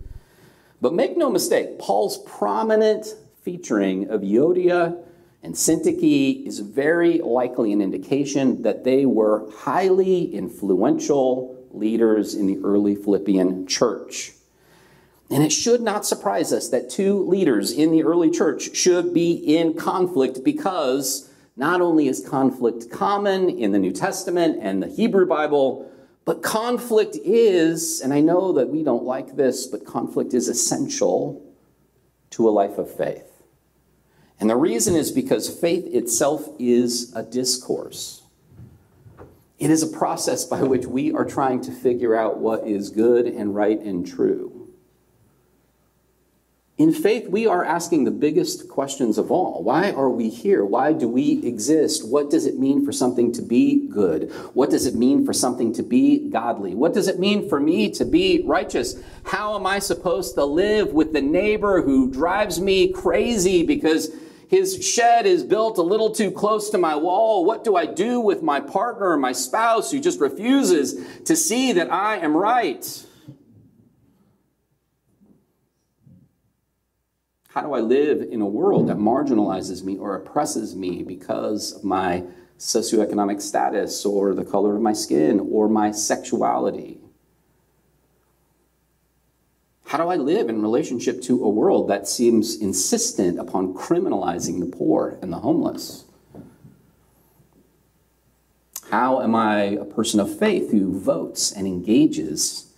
But 0.80 0.94
make 0.94 1.16
no 1.16 1.28
mistake, 1.28 1.80
Paul's 1.80 2.18
prominent 2.18 3.06
featuring 3.42 4.08
of 4.08 4.20
Euodia 4.20 5.04
and 5.44 5.54
Syntyche 5.54 6.46
is 6.46 6.60
very 6.60 7.18
likely 7.18 7.70
an 7.74 7.82
indication 7.82 8.62
that 8.62 8.82
they 8.82 9.04
were 9.04 9.46
highly 9.52 10.34
influential 10.34 11.62
leaders 11.70 12.34
in 12.34 12.46
the 12.46 12.58
early 12.64 12.96
Philippian 12.96 13.66
church. 13.66 14.32
And 15.30 15.42
it 15.42 15.52
should 15.52 15.82
not 15.82 16.06
surprise 16.06 16.50
us 16.50 16.70
that 16.70 16.88
two 16.88 17.26
leaders 17.26 17.70
in 17.70 17.92
the 17.92 18.04
early 18.04 18.30
church 18.30 18.74
should 18.74 19.12
be 19.12 19.32
in 19.32 19.74
conflict 19.74 20.42
because 20.44 21.30
not 21.56 21.82
only 21.82 22.08
is 22.08 22.26
conflict 22.26 22.90
common 22.90 23.50
in 23.50 23.72
the 23.72 23.78
New 23.78 23.92
Testament 23.92 24.58
and 24.62 24.82
the 24.82 24.88
Hebrew 24.88 25.26
Bible, 25.26 25.90
but 26.24 26.42
conflict 26.42 27.18
is, 27.22 28.00
and 28.00 28.14
I 28.14 28.20
know 28.20 28.52
that 28.52 28.70
we 28.70 28.82
don't 28.82 29.04
like 29.04 29.36
this, 29.36 29.66
but 29.66 29.84
conflict 29.84 30.32
is 30.32 30.48
essential 30.48 31.44
to 32.30 32.48
a 32.48 32.50
life 32.50 32.78
of 32.78 32.90
faith. 32.90 33.33
And 34.40 34.50
the 34.50 34.56
reason 34.56 34.94
is 34.94 35.10
because 35.10 35.48
faith 35.48 35.86
itself 35.86 36.48
is 36.58 37.12
a 37.14 37.22
discourse. 37.22 38.22
It 39.58 39.70
is 39.70 39.82
a 39.82 39.86
process 39.86 40.44
by 40.44 40.62
which 40.62 40.86
we 40.86 41.12
are 41.12 41.24
trying 41.24 41.60
to 41.62 41.72
figure 41.72 42.14
out 42.14 42.38
what 42.38 42.66
is 42.66 42.90
good 42.90 43.26
and 43.26 43.54
right 43.54 43.78
and 43.80 44.06
true. 44.06 44.53
In 46.76 46.92
faith, 46.92 47.28
we 47.28 47.46
are 47.46 47.64
asking 47.64 48.02
the 48.02 48.10
biggest 48.10 48.68
questions 48.68 49.16
of 49.16 49.30
all. 49.30 49.62
Why 49.62 49.92
are 49.92 50.10
we 50.10 50.28
here? 50.28 50.64
Why 50.64 50.92
do 50.92 51.06
we 51.06 51.40
exist? 51.46 52.04
What 52.04 52.30
does 52.30 52.46
it 52.46 52.58
mean 52.58 52.84
for 52.84 52.90
something 52.90 53.30
to 53.34 53.42
be 53.42 53.86
good? 53.86 54.32
What 54.54 54.70
does 54.70 54.84
it 54.84 54.96
mean 54.96 55.24
for 55.24 55.32
something 55.32 55.72
to 55.74 55.84
be 55.84 56.28
godly? 56.30 56.74
What 56.74 56.92
does 56.92 57.06
it 57.06 57.20
mean 57.20 57.48
for 57.48 57.60
me 57.60 57.90
to 57.92 58.04
be 58.04 58.42
righteous? 58.44 59.00
How 59.22 59.54
am 59.54 59.66
I 59.66 59.78
supposed 59.78 60.34
to 60.34 60.44
live 60.44 60.92
with 60.92 61.12
the 61.12 61.22
neighbor 61.22 61.80
who 61.80 62.10
drives 62.10 62.60
me 62.60 62.88
crazy 62.88 63.64
because 63.64 64.10
his 64.48 64.84
shed 64.84 65.26
is 65.26 65.44
built 65.44 65.78
a 65.78 65.82
little 65.82 66.10
too 66.10 66.32
close 66.32 66.70
to 66.70 66.78
my 66.78 66.96
wall. 66.96 67.44
What 67.44 67.62
do 67.62 67.76
I 67.76 67.86
do 67.86 68.20
with 68.20 68.42
my 68.42 68.58
partner 68.58 69.10
or 69.10 69.16
my 69.16 69.32
spouse 69.32 69.92
who 69.92 70.00
just 70.00 70.18
refuses 70.18 71.22
to 71.22 71.36
see 71.36 71.70
that 71.72 71.92
I 71.92 72.16
am 72.16 72.36
right? 72.36 73.06
How 77.54 77.60
do 77.60 77.72
I 77.72 77.78
live 77.78 78.20
in 78.20 78.40
a 78.40 78.46
world 78.46 78.88
that 78.88 78.96
marginalizes 78.96 79.84
me 79.84 79.96
or 79.96 80.16
oppresses 80.16 80.74
me 80.74 81.04
because 81.04 81.70
of 81.70 81.84
my 81.84 82.24
socioeconomic 82.58 83.40
status 83.40 84.04
or 84.04 84.34
the 84.34 84.44
color 84.44 84.74
of 84.74 84.82
my 84.82 84.92
skin 84.92 85.38
or 85.38 85.68
my 85.68 85.92
sexuality? 85.92 86.98
How 89.84 89.98
do 89.98 90.08
I 90.08 90.16
live 90.16 90.48
in 90.48 90.62
relationship 90.62 91.22
to 91.22 91.44
a 91.44 91.48
world 91.48 91.88
that 91.90 92.08
seems 92.08 92.56
insistent 92.56 93.38
upon 93.38 93.72
criminalizing 93.72 94.58
the 94.58 94.76
poor 94.76 95.16
and 95.22 95.32
the 95.32 95.38
homeless? 95.38 96.06
How 98.90 99.20
am 99.22 99.36
I 99.36 99.60
a 99.62 99.84
person 99.84 100.18
of 100.18 100.36
faith 100.40 100.72
who 100.72 100.98
votes 100.98 101.52
and 101.52 101.68
engages 101.68 102.73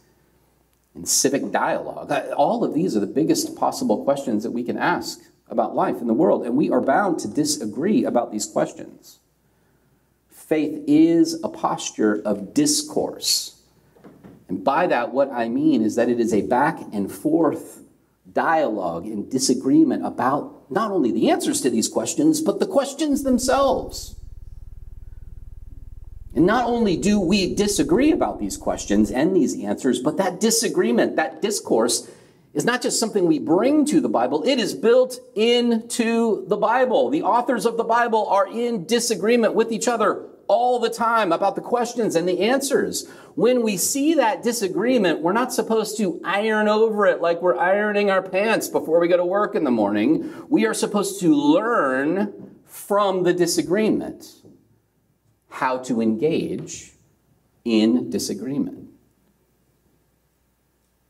in 0.97 1.05
civic 1.05 1.53
dialogue? 1.53 2.11
All 2.37 2.65
of 2.65 2.75
these 2.75 2.97
are 2.97 3.00
the 3.00 3.07
biggest 3.07 3.55
possible 3.57 4.03
questions 4.05 4.43
that 4.43 4.50
we 4.50 4.65
can 4.65 4.79
ask 4.79 5.21
about 5.49 5.76
life 5.76 6.00
in 6.00 6.09
the 6.09 6.15
world, 6.15 6.45
and 6.45 6.57
we 6.57 6.71
are 6.71 6.81
bound 6.81 7.21
to 7.21 7.29
disagree 7.29 8.05
about 8.05 8.33
these 8.33 8.47
questions. 8.47 9.19
Faith 10.29 10.83
is 10.87 11.41
a 11.45 11.49
posture 11.49 12.21
of 12.25 12.53
discourse 12.53 13.57
and 14.49 14.62
by 14.62 14.87
that, 14.87 15.12
what 15.12 15.31
I 15.33 15.49
mean 15.49 15.83
is 15.83 15.97
that 15.97 16.09
it 16.09 16.21
is 16.21 16.33
a 16.33 16.43
back 16.43 16.81
and 16.93 17.11
forth 17.11 17.83
dialogue 18.33 19.07
and 19.07 19.31
disagreement 19.31 20.05
about 20.05 20.71
not 20.71 20.91
only 20.91 21.11
the 21.11 21.31
answers 21.31 21.61
to 21.62 21.71
these 21.71 21.88
questions, 21.88 22.41
but 22.41 22.61
the 22.61 22.67
questions 22.67 23.23
themselves. 23.23 24.16
And 26.37 26.45
not 26.45 26.66
only 26.66 26.99
do 26.99 27.19
we 27.19 27.55
disagree 27.55 28.12
about 28.12 28.38
these 28.38 28.59
questions 28.59 29.11
and 29.11 29.35
these 29.35 29.59
answers, 29.59 30.00
but 30.00 30.19
that 30.19 30.38
disagreement, 30.38 31.16
that 31.16 31.40
discourse, 31.40 32.11
is 32.52 32.66
not 32.66 32.83
just 32.83 33.00
something 33.00 33.26
we 33.26 33.38
bring 33.38 33.87
to 33.87 34.02
the 34.02 34.09
Bible, 34.09 34.43
it 34.47 34.59
is 34.59 34.75
built 34.75 35.19
into 35.35 36.47
the 36.49 36.57
Bible. 36.57 37.09
The 37.09 37.23
authors 37.23 37.64
of 37.64 37.78
the 37.78 37.85
Bible 37.85 38.26
are 38.28 38.47
in 38.47 38.85
disagreement 38.85 39.55
with 39.55 39.73
each 39.73 39.88
other 39.88 40.26
all 40.47 40.78
the 40.78 40.90
time 40.90 41.33
about 41.33 41.55
the 41.55 41.62
questions 41.62 42.14
and 42.14 42.28
the 42.28 42.40
answers. 42.40 43.09
When 43.35 43.62
we 43.62 43.78
see 43.78 44.14
that 44.14 44.43
disagreement, 44.43 45.23
we're 45.23 45.33
not 45.33 45.55
supposed 45.55 45.97
to 45.99 46.21
iron 46.23 46.69
over 46.69 47.07
it 47.07 47.23
like 47.23 47.40
we're 47.40 47.59
ironing 47.59 48.11
our 48.11 48.23
pants 48.23 48.69
before 48.69 49.00
we 49.00 49.09
go 49.09 49.16
to 49.16 49.25
work 49.25 49.55
in 49.55 49.64
the 49.64 49.71
morning. 49.71 50.33
We 50.50 50.66
are 50.66 50.75
supposed 50.75 51.19
to 51.21 51.35
learn 51.35 52.57
from 52.66 53.23
the 53.23 53.33
disagreement 53.33 54.46
how 55.49 55.79
to 55.79 56.00
engage 56.00 56.93
in 57.65 58.11
disagreement. 58.11 58.88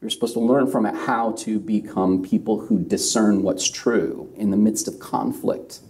You're 0.01 0.11
supposed 0.11 0.35
to 0.35 0.41
learn 0.41 0.71
from 0.71 0.87
it 0.87 0.95
how 0.95 1.33
to 1.33 1.59
become 1.59 2.23
people 2.23 2.61
who 2.61 2.79
discern 2.79 3.43
what's 3.43 3.69
true 3.69 4.33
in 4.37 4.51
the 4.51 4.57
midst 4.57 4.89
of 4.89 4.99
conflict. 4.99 5.81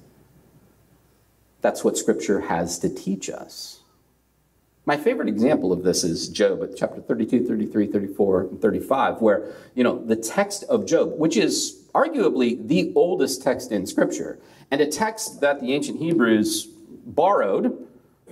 That's 1.61 1.85
what 1.85 1.99
Scripture 1.99 2.41
has 2.41 2.79
to 2.79 2.89
teach 2.89 3.29
us. 3.29 3.81
My 4.87 4.97
favorite 4.97 5.29
example 5.29 5.73
of 5.73 5.83
this 5.83 6.05
is 6.05 6.29
Job, 6.29 6.65
chapter 6.77 7.01
32, 7.01 7.45
33, 7.45 7.89
34, 7.89 8.41
and 8.43 8.63
35, 8.63 9.21
where, 9.21 9.53
you 9.75 9.83
know, 9.83 10.03
the 10.05 10.15
text 10.15 10.63
of 10.65 10.87
Job, 10.87 11.19
which 11.19 11.37
is 11.37 11.83
arguably 11.93 12.67
the 12.69 12.93
oldest 12.95 13.43
text 13.43 13.73
in 13.73 13.85
Scripture, 13.85 14.39
and 14.71 14.81
a 14.81 14.87
text 14.87 15.41
that 15.41 15.61
the 15.61 15.73
ancient 15.73 15.99
Hebrews 15.99 16.69
borrowed 17.05 17.87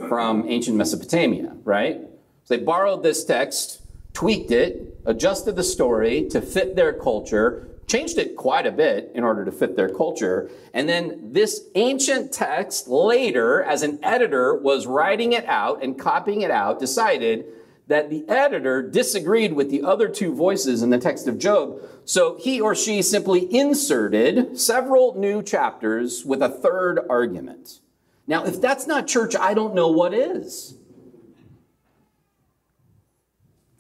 from 0.08 0.48
ancient 0.48 0.76
Mesopotamia, 0.76 1.56
right? 1.64 2.00
So 2.44 2.56
they 2.56 2.62
borrowed 2.62 3.02
this 3.02 3.24
text, 3.24 3.82
tweaked 4.12 4.50
it, 4.50 4.98
adjusted 5.06 5.56
the 5.56 5.64
story 5.64 6.28
to 6.30 6.40
fit 6.40 6.76
their 6.76 6.92
culture, 6.92 7.68
changed 7.86 8.18
it 8.18 8.36
quite 8.36 8.66
a 8.66 8.72
bit 8.72 9.12
in 9.14 9.24
order 9.24 9.44
to 9.44 9.52
fit 9.52 9.76
their 9.76 9.88
culture. 9.88 10.50
And 10.72 10.88
then 10.88 11.32
this 11.32 11.62
ancient 11.74 12.32
text 12.32 12.88
later, 12.88 13.62
as 13.62 13.82
an 13.82 13.98
editor 14.02 14.54
was 14.54 14.86
writing 14.86 15.32
it 15.32 15.46
out 15.46 15.82
and 15.82 15.98
copying 15.98 16.42
it 16.42 16.50
out, 16.50 16.78
decided 16.78 17.46
that 17.86 18.08
the 18.08 18.26
editor 18.28 18.82
disagreed 18.82 19.52
with 19.52 19.70
the 19.70 19.82
other 19.82 20.08
two 20.08 20.34
voices 20.34 20.82
in 20.82 20.90
the 20.90 20.98
text 20.98 21.28
of 21.28 21.38
Job. 21.38 21.80
So 22.06 22.38
he 22.38 22.60
or 22.60 22.74
she 22.74 23.02
simply 23.02 23.54
inserted 23.54 24.58
several 24.58 25.18
new 25.18 25.42
chapters 25.42 26.24
with 26.24 26.42
a 26.42 26.48
third 26.48 27.00
argument. 27.10 27.80
Now, 28.26 28.44
if 28.44 28.60
that's 28.60 28.86
not 28.86 29.06
church, 29.06 29.36
I 29.36 29.54
don't 29.54 29.74
know 29.74 29.88
what 29.88 30.14
is. 30.14 30.74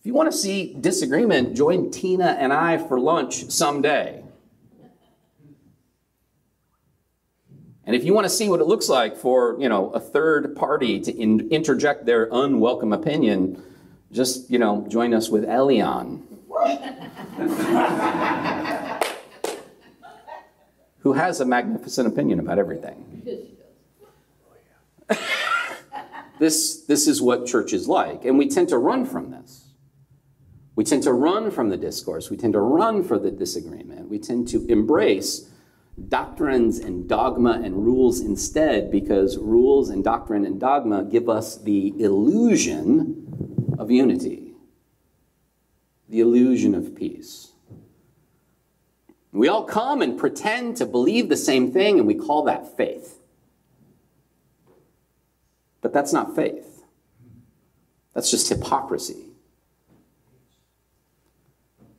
If 0.00 0.06
you 0.06 0.12
want 0.12 0.30
to 0.30 0.36
see 0.36 0.76
disagreement, 0.78 1.56
join 1.56 1.90
Tina 1.90 2.36
and 2.38 2.52
I 2.52 2.76
for 2.76 3.00
lunch 3.00 3.50
someday. 3.50 4.22
And 7.86 7.96
if 7.96 8.04
you 8.04 8.14
want 8.14 8.24
to 8.24 8.30
see 8.30 8.48
what 8.48 8.60
it 8.60 8.66
looks 8.66 8.88
like 8.88 9.16
for, 9.16 9.56
you 9.58 9.68
know, 9.68 9.90
a 9.90 10.00
third 10.00 10.56
party 10.56 11.00
to 11.00 11.12
in- 11.12 11.48
interject 11.50 12.06
their 12.06 12.28
unwelcome 12.30 12.92
opinion, 12.92 13.62
just, 14.12 14.50
you 14.50 14.58
know, 14.58 14.86
join 14.88 15.14
us 15.14 15.28
with 15.28 15.44
Elion. 15.44 16.22
who 21.00 21.12
has 21.12 21.40
a 21.40 21.44
magnificent 21.44 22.08
opinion 22.08 22.40
about 22.40 22.58
everything. 22.58 23.53
This, 26.38 26.84
this 26.86 27.06
is 27.06 27.22
what 27.22 27.46
church 27.46 27.72
is 27.72 27.88
like, 27.88 28.24
and 28.24 28.38
we 28.38 28.48
tend 28.48 28.68
to 28.70 28.78
run 28.78 29.06
from 29.06 29.30
this. 29.30 29.68
We 30.76 30.84
tend 30.84 31.04
to 31.04 31.12
run 31.12 31.50
from 31.50 31.68
the 31.68 31.76
discourse. 31.76 32.30
We 32.30 32.36
tend 32.36 32.54
to 32.54 32.60
run 32.60 33.04
for 33.04 33.18
the 33.18 33.30
disagreement. 33.30 34.08
We 34.08 34.18
tend 34.18 34.48
to 34.48 34.66
embrace 34.66 35.48
doctrines 36.08 36.78
and 36.80 37.08
dogma 37.08 37.60
and 37.64 37.84
rules 37.84 38.20
instead 38.20 38.90
because 38.90 39.38
rules 39.38 39.90
and 39.90 40.02
doctrine 40.02 40.44
and 40.44 40.58
dogma 40.58 41.04
give 41.04 41.28
us 41.28 41.56
the 41.58 41.94
illusion 41.98 43.76
of 43.78 43.92
unity, 43.92 44.54
the 46.08 46.20
illusion 46.20 46.74
of 46.74 46.96
peace. 46.96 47.52
We 49.30 49.48
all 49.48 49.64
come 49.64 50.02
and 50.02 50.18
pretend 50.18 50.76
to 50.78 50.86
believe 50.86 51.28
the 51.28 51.36
same 51.36 51.72
thing, 51.72 51.98
and 51.98 52.06
we 52.06 52.14
call 52.14 52.44
that 52.44 52.76
faith. 52.76 53.18
But 55.84 55.92
that's 55.92 56.14
not 56.14 56.34
faith, 56.34 56.82
that's 58.14 58.30
just 58.30 58.48
hypocrisy. 58.48 59.26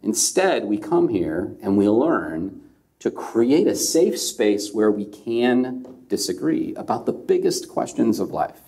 Instead, 0.01 0.65
we 0.65 0.79
come 0.79 1.09
here 1.09 1.55
and 1.61 1.77
we 1.77 1.87
learn 1.87 2.61
to 2.97 3.11
create 3.11 3.67
a 3.67 3.75
safe 3.75 4.19
space 4.19 4.73
where 4.73 4.89
we 4.89 5.05
can 5.05 5.85
disagree 6.07 6.73
about 6.73 7.05
the 7.05 7.13
biggest 7.13 7.69
questions 7.69 8.19
of 8.19 8.31
life, 8.31 8.59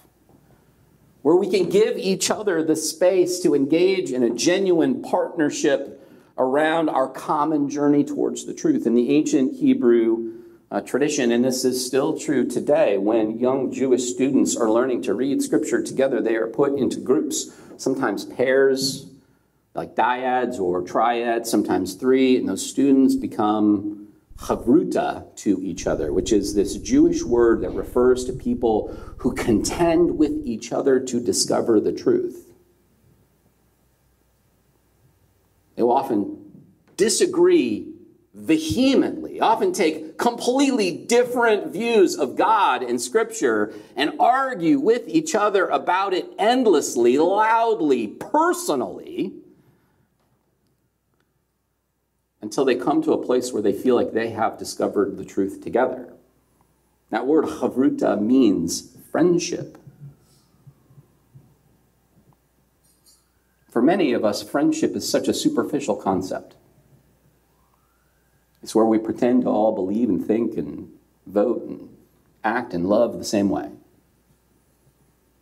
where 1.23 1.35
we 1.35 1.49
can 1.49 1.67
give 1.67 1.97
each 1.97 2.29
other 2.29 2.63
the 2.63 2.75
space 2.75 3.39
to 3.39 3.55
engage 3.55 4.11
in 4.11 4.21
a 4.21 4.29
genuine 4.29 5.01
partnership 5.01 6.07
around 6.37 6.89
our 6.89 7.09
common 7.09 7.71
journey 7.71 8.03
towards 8.03 8.45
the 8.45 8.53
truth. 8.53 8.85
In 8.85 8.93
the 8.93 9.09
ancient 9.15 9.55
Hebrew 9.55 10.36
uh, 10.69 10.81
tradition, 10.81 11.31
and 11.31 11.45
this 11.45 11.63
is 11.63 11.85
still 11.85 12.17
true 12.17 12.45
today, 12.45 12.97
when 12.97 13.39
young 13.39 13.71
Jewish 13.71 14.03
students 14.03 14.55
are 14.57 14.69
learning 14.69 15.01
to 15.03 15.13
read 15.13 15.41
scripture 15.41 15.81
together, 15.81 16.21
they 16.21 16.35
are 16.35 16.47
put 16.47 16.77
into 16.77 16.99
groups, 16.99 17.51
sometimes 17.77 18.25
pairs, 18.25 19.09
like 19.75 19.95
dyads 19.95 20.59
or 20.59 20.81
triads, 20.81 21.49
sometimes 21.49 21.93
three, 21.93 22.37
and 22.37 22.49
those 22.49 22.67
students 22.67 23.15
become 23.15 24.07
chavruta 24.37 25.35
to 25.35 25.59
each 25.63 25.87
other, 25.87 26.11
which 26.11 26.33
is 26.33 26.53
this 26.53 26.75
Jewish 26.77 27.23
word 27.23 27.61
that 27.61 27.71
refers 27.71 28.25
to 28.25 28.33
people 28.33 28.95
who 29.17 29.33
contend 29.33 30.17
with 30.17 30.31
each 30.45 30.71
other 30.71 30.99
to 30.99 31.19
discover 31.19 31.79
the 31.79 31.93
truth. 31.93 32.51
They 35.75 35.83
will 35.83 35.91
often 35.91 36.65
disagree 36.97 37.93
vehemently, 38.37 39.39
often 39.39 39.73
take 39.73 40.17
completely 40.17 40.91
different 40.91 41.73
views 41.73 42.15
of 42.15 42.35
God 42.35 42.83
and 42.83 43.01
Scripture 43.01 43.73
and 43.95 44.13
argue 44.19 44.79
with 44.79 45.07
each 45.07 45.33
other 45.33 45.67
about 45.67 46.13
it 46.13 46.27
endlessly, 46.37 47.17
loudly, 47.17 48.07
personally 48.07 49.33
until 52.41 52.63
they 52.63 52.75
come 52.75 53.01
to 53.01 53.11
a 53.11 53.25
place 53.25 53.51
where 53.51 53.61
they 53.61 53.73
feel 53.73 53.95
like 53.95 54.13
they 54.13 54.29
have 54.29 54.57
discovered 54.57 55.17
the 55.17 55.25
truth 55.25 55.61
together. 55.61 56.13
That 57.09 57.25
word 57.25 57.45
chavruta 57.45 58.21
means 58.21 58.95
friendship. 59.11 59.77
For 63.69 63.81
many 63.81 64.13
of 64.13 64.23
us, 64.23 64.43
friendship 64.43 64.95
is 64.95 65.09
such 65.09 65.27
a 65.27 65.33
superficial 65.33 65.95
concept. 65.95 66.55
It's 68.67 68.75
where 68.75 68.83
we 68.83 68.97
pretend 68.97 69.43
to 69.43 69.47
all 69.47 69.73
believe 69.73 70.09
and 70.09 70.27
think 70.27 70.57
and 70.57 70.91
vote 71.25 71.63
and 71.63 71.87
act 72.43 72.73
and 72.73 72.85
love 72.85 73.17
the 73.17 73.23
same 73.23 73.47
way. 73.47 73.69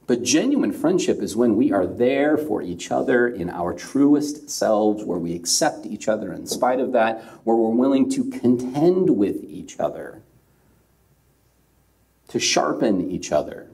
But 0.05 0.21
genuine 0.21 0.71
friendship 0.71 1.23
is 1.23 1.35
when 1.35 1.55
we 1.55 1.71
are 1.71 1.88
there 1.88 2.38
for 2.38 2.61
each 2.61 2.91
other 2.91 3.27
in 3.27 3.49
our 3.49 3.73
truest 3.73 4.51
selves, 4.51 5.03
where 5.03 5.17
we 5.17 5.33
accept 5.33 5.88
each 5.88 6.07
other 6.07 6.31
in 6.31 6.45
spite 6.45 6.79
of 6.79 6.91
that, 6.91 7.23
where 7.45 7.55
we're 7.55 7.69
willing 7.69 8.11
to 8.11 8.29
contend 8.29 9.17
with 9.17 9.43
each 9.43 9.79
other, 9.79 10.21
to 12.27 12.39
sharpen 12.39 13.09
each 13.09 13.31
other. 13.31 13.65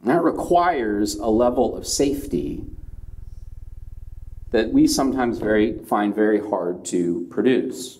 And 0.00 0.08
that 0.08 0.22
requires 0.22 1.16
a 1.16 1.28
level 1.28 1.76
of 1.76 1.86
safety 1.86 2.64
that 4.54 4.72
we 4.72 4.86
sometimes 4.86 5.40
very, 5.40 5.78
find 5.78 6.14
very 6.14 6.38
hard 6.38 6.84
to 6.84 7.26
produce. 7.28 7.98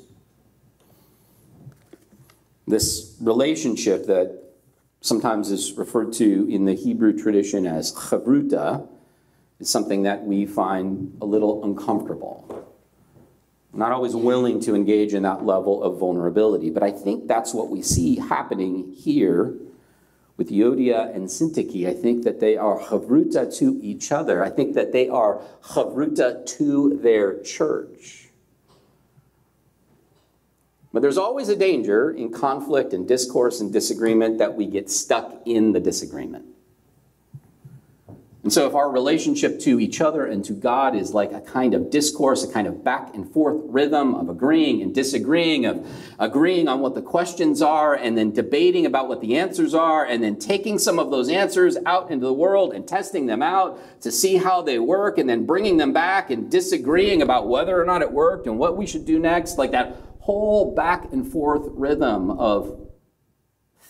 This 2.64 3.16
relationship 3.20 4.06
that 4.06 4.40
sometimes 5.00 5.50
is 5.50 5.72
referred 5.72 6.12
to 6.12 6.48
in 6.48 6.64
the 6.64 6.74
Hebrew 6.74 7.12
tradition 7.12 7.66
as 7.66 7.92
chavruta, 7.92 8.86
is 9.58 9.68
something 9.68 10.04
that 10.04 10.22
we 10.22 10.46
find 10.46 11.18
a 11.20 11.26
little 11.26 11.64
uncomfortable. 11.64 12.64
Not 13.72 13.90
always 13.90 14.14
willing 14.14 14.60
to 14.60 14.76
engage 14.76 15.12
in 15.12 15.24
that 15.24 15.44
level 15.44 15.82
of 15.82 15.98
vulnerability, 15.98 16.70
but 16.70 16.84
I 16.84 16.92
think 16.92 17.26
that's 17.26 17.52
what 17.52 17.68
we 17.68 17.82
see 17.82 18.14
happening 18.14 18.92
here 18.92 19.56
with 20.36 20.50
Euodia 20.50 21.14
and 21.14 21.28
Syntyche. 21.28 21.88
I 21.88 21.94
think 21.94 22.24
that 22.24 22.40
they 22.40 22.56
are 22.56 22.78
chavruta 22.78 23.56
to 23.58 23.78
each 23.82 24.10
other. 24.10 24.44
I 24.44 24.50
think 24.50 24.74
that 24.74 24.92
they 24.92 25.08
are 25.08 25.40
chavruta 25.62 26.44
to 26.58 26.98
their 27.02 27.40
church. 27.42 28.28
But 30.92 31.02
there's 31.02 31.18
always 31.18 31.48
a 31.48 31.56
danger 31.56 32.10
in 32.10 32.30
conflict 32.30 32.92
and 32.92 33.06
discourse 33.06 33.60
and 33.60 33.72
disagreement 33.72 34.38
that 34.38 34.54
we 34.54 34.66
get 34.66 34.88
stuck 34.90 35.42
in 35.44 35.72
the 35.72 35.80
disagreement. 35.80 36.46
And 38.44 38.52
so, 38.52 38.66
if 38.66 38.74
our 38.74 38.90
relationship 38.90 39.58
to 39.60 39.80
each 39.80 40.02
other 40.02 40.26
and 40.26 40.44
to 40.44 40.52
God 40.52 40.94
is 40.94 41.14
like 41.14 41.32
a 41.32 41.40
kind 41.40 41.72
of 41.72 41.88
discourse, 41.88 42.44
a 42.44 42.52
kind 42.52 42.66
of 42.66 42.84
back 42.84 43.14
and 43.14 43.32
forth 43.32 43.56
rhythm 43.64 44.14
of 44.14 44.28
agreeing 44.28 44.82
and 44.82 44.94
disagreeing, 44.94 45.64
of 45.64 45.88
agreeing 46.18 46.68
on 46.68 46.80
what 46.80 46.94
the 46.94 47.00
questions 47.00 47.62
are, 47.62 47.94
and 47.94 48.18
then 48.18 48.32
debating 48.32 48.84
about 48.84 49.08
what 49.08 49.22
the 49.22 49.38
answers 49.38 49.72
are, 49.72 50.04
and 50.04 50.22
then 50.22 50.36
taking 50.36 50.78
some 50.78 50.98
of 50.98 51.10
those 51.10 51.30
answers 51.30 51.78
out 51.86 52.10
into 52.10 52.26
the 52.26 52.34
world 52.34 52.74
and 52.74 52.86
testing 52.86 53.24
them 53.24 53.42
out 53.42 53.80
to 54.02 54.12
see 54.12 54.36
how 54.36 54.60
they 54.60 54.78
work, 54.78 55.16
and 55.16 55.26
then 55.26 55.46
bringing 55.46 55.78
them 55.78 55.94
back 55.94 56.28
and 56.28 56.50
disagreeing 56.50 57.22
about 57.22 57.48
whether 57.48 57.80
or 57.80 57.86
not 57.86 58.02
it 58.02 58.12
worked 58.12 58.46
and 58.46 58.58
what 58.58 58.76
we 58.76 58.86
should 58.86 59.06
do 59.06 59.18
next, 59.18 59.56
like 59.56 59.70
that 59.70 59.96
whole 60.18 60.74
back 60.74 61.10
and 61.14 61.32
forth 61.32 61.62
rhythm 61.72 62.30
of 62.30 62.83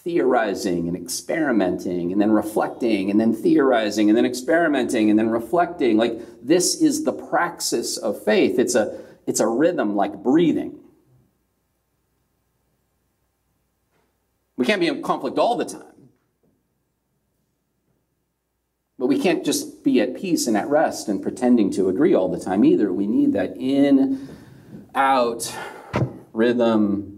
theorizing 0.05 0.87
and 0.87 0.97
experimenting 0.97 2.13
and 2.13 2.21
then 2.21 2.31
reflecting 2.31 3.11
and 3.11 3.19
then 3.19 3.33
theorizing 3.33 4.11
and 4.11 4.17
then 4.17 4.27
experimenting 4.27 5.09
and 5.09 5.19
then 5.19 5.31
reflecting. 5.31 5.97
Like 5.97 6.21
this 6.43 6.81
is 6.81 7.05
the 7.05 7.13
praxis 7.13 7.97
of 7.97 8.23
faith. 8.23 8.59
It's 8.59 8.75
a, 8.75 9.01
it's 9.27 9.41
a 9.41 9.47
rhythm 9.47 9.97
like 9.97 10.23
breathing. 10.23 10.79
We 14.57 14.67
can't 14.67 14.81
be 14.81 14.89
in 14.89 15.03
conflict 15.03 15.39
all 15.39 15.57
the 15.57 15.65
time. 15.65 15.83
But 18.99 19.07
we 19.07 19.19
can't 19.19 19.45
just 19.45 19.83
be 19.83 20.01
at 20.01 20.15
peace 20.15 20.47
and 20.47 20.57
at 20.57 20.69
rest 20.69 21.09
and 21.09 21.21
pretending 21.23 21.71
to 21.73 21.89
agree 21.89 22.15
all 22.15 22.29
the 22.29 22.39
time 22.39 22.65
either. 22.65 22.93
We 22.93 23.07
need 23.07 23.33
that 23.33 23.57
in, 23.57 24.29
out 24.95 25.53
rhythm 26.33 27.14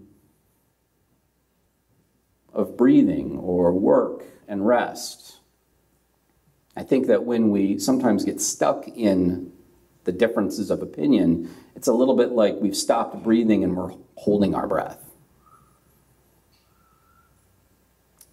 of 2.57 2.77
breathing 2.77 3.39
or 3.39 3.73
work 3.73 4.25
and 4.49 4.67
rest. 4.67 5.39
I 6.77 6.83
think 6.83 7.07
that 7.07 7.25
when 7.25 7.51
we 7.51 7.79
sometimes 7.79 8.25
get 8.25 8.41
stuck 8.41 8.89
in 8.89 9.53
the 10.05 10.13
differences 10.13 10.71
of 10.71 10.83
opinion, 10.83 11.51
it's 11.75 11.89
a 11.89 11.93
little 11.93 12.17
bit 12.17 12.33
like 12.33 12.57
we've 12.61 12.77
stopped 12.77 13.23
breathing 13.23 13.63
and 13.63 13.77
we're 13.77 13.93
holding 14.17 14.55
our 14.55 14.67
breath. 14.67 15.03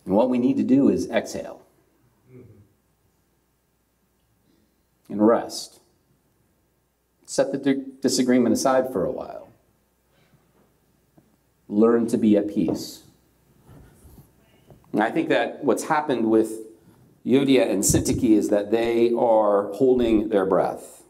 And 0.05 0.15
what 0.15 0.29
we 0.29 0.37
need 0.37 0.57
to 0.57 0.63
do 0.63 0.89
is 0.89 1.09
exhale 1.09 1.61
and 5.09 5.25
rest. 5.25 5.79
Set 7.25 7.51
the 7.51 7.85
disagreement 8.01 8.53
aside 8.53 8.91
for 8.91 9.05
a 9.05 9.11
while. 9.11 9.49
Learn 11.69 12.07
to 12.07 12.17
be 12.17 12.35
at 12.35 12.53
peace. 12.53 13.02
And 14.93 15.03
I 15.03 15.11
think 15.11 15.29
that 15.29 15.63
what's 15.63 15.83
happened 15.83 16.29
with 16.29 16.51
Euodia 17.25 17.69
and 17.69 17.83
Syntyche 17.83 18.37
is 18.37 18.49
that 18.49 18.71
they 18.71 19.11
are 19.13 19.73
holding 19.73 20.29
their 20.29 20.45
breath. 20.45 21.03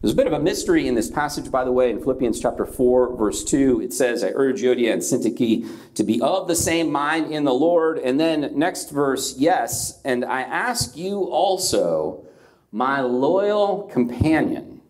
There's 0.00 0.12
a 0.12 0.16
bit 0.16 0.26
of 0.26 0.34
a 0.34 0.38
mystery 0.38 0.86
in 0.86 0.94
this 0.94 1.10
passage, 1.10 1.50
by 1.50 1.64
the 1.64 1.72
way, 1.72 1.88
in 1.90 1.98
Philippians 1.98 2.38
chapter 2.38 2.66
4, 2.66 3.16
verse 3.16 3.42
2. 3.42 3.80
It 3.80 3.92
says, 3.92 4.22
I 4.22 4.32
urge 4.34 4.60
Euodia 4.60 4.92
and 4.92 5.00
Syntyche 5.00 5.66
to 5.94 6.04
be 6.04 6.20
of 6.20 6.46
the 6.46 6.54
same 6.54 6.92
mind 6.92 7.32
in 7.32 7.44
the 7.44 7.54
Lord. 7.54 7.98
And 7.98 8.20
then 8.20 8.50
next 8.58 8.90
verse, 8.90 9.34
yes, 9.38 10.02
and 10.04 10.22
I 10.24 10.42
ask 10.42 10.94
you 10.94 11.20
also, 11.20 12.26
my 12.70 13.00
loyal 13.00 13.84
companion, 13.84 14.82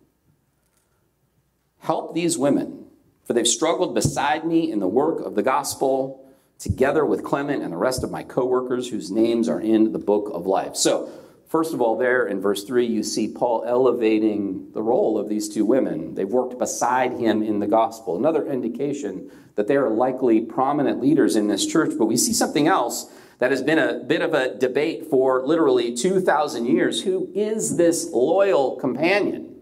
help 1.78 2.14
these 2.14 2.36
women, 2.36 2.86
for 3.24 3.34
they've 3.34 3.46
struggled 3.46 3.94
beside 3.94 4.44
me 4.44 4.72
in 4.72 4.80
the 4.80 4.88
work 4.88 5.20
of 5.20 5.36
the 5.36 5.42
gospel, 5.42 6.23
together 6.64 7.04
with 7.04 7.22
Clement 7.22 7.62
and 7.62 7.72
the 7.72 7.76
rest 7.76 8.02
of 8.02 8.10
my 8.10 8.22
co-workers 8.22 8.88
whose 8.88 9.10
names 9.10 9.48
are 9.48 9.60
in 9.60 9.92
the 9.92 9.98
book 9.98 10.30
of 10.32 10.46
life. 10.46 10.74
So 10.74 11.10
First 11.46 11.72
of 11.72 11.80
all, 11.80 11.96
there 11.96 12.26
in 12.26 12.40
verse 12.40 12.64
3, 12.64 12.84
you 12.84 13.04
see 13.04 13.28
Paul 13.28 13.62
elevating 13.64 14.72
the 14.72 14.82
role 14.82 15.16
of 15.16 15.28
these 15.28 15.48
two 15.48 15.64
women. 15.64 16.16
They've 16.16 16.28
worked 16.28 16.58
beside 16.58 17.12
him 17.12 17.44
in 17.44 17.60
the 17.60 17.68
gospel. 17.68 18.16
Another 18.16 18.44
indication 18.44 19.30
that 19.54 19.68
they 19.68 19.76
are 19.76 19.88
likely 19.88 20.40
prominent 20.40 21.00
leaders 21.00 21.36
in 21.36 21.46
this 21.46 21.64
church. 21.64 21.92
But 21.96 22.06
we 22.06 22.16
see 22.16 22.32
something 22.32 22.66
else 22.66 23.08
that 23.38 23.52
has 23.52 23.62
been 23.62 23.78
a 23.78 24.00
bit 24.00 24.20
of 24.20 24.34
a 24.34 24.58
debate 24.58 25.06
for 25.08 25.46
literally 25.46 25.94
2,000 25.94 26.66
years. 26.66 27.04
Who 27.04 27.30
is 27.36 27.76
this 27.76 28.10
loyal 28.10 28.74
companion? 28.74 29.53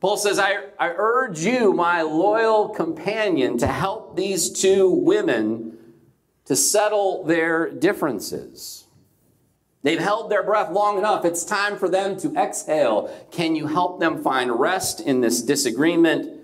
Paul 0.00 0.16
says, 0.16 0.38
I, 0.38 0.66
I 0.78 0.90
urge 0.96 1.40
you, 1.40 1.72
my 1.72 2.02
loyal 2.02 2.68
companion, 2.68 3.58
to 3.58 3.66
help 3.66 4.16
these 4.16 4.50
two 4.50 4.88
women 4.90 5.76
to 6.44 6.54
settle 6.54 7.24
their 7.24 7.68
differences. 7.68 8.84
They've 9.82 9.98
held 9.98 10.30
their 10.30 10.42
breath 10.42 10.70
long 10.70 10.98
enough. 10.98 11.24
It's 11.24 11.44
time 11.44 11.76
for 11.78 11.88
them 11.88 12.16
to 12.20 12.34
exhale. 12.36 13.12
Can 13.30 13.56
you 13.56 13.66
help 13.66 14.00
them 14.00 14.22
find 14.22 14.58
rest 14.58 15.00
in 15.00 15.20
this 15.20 15.42
disagreement? 15.42 16.34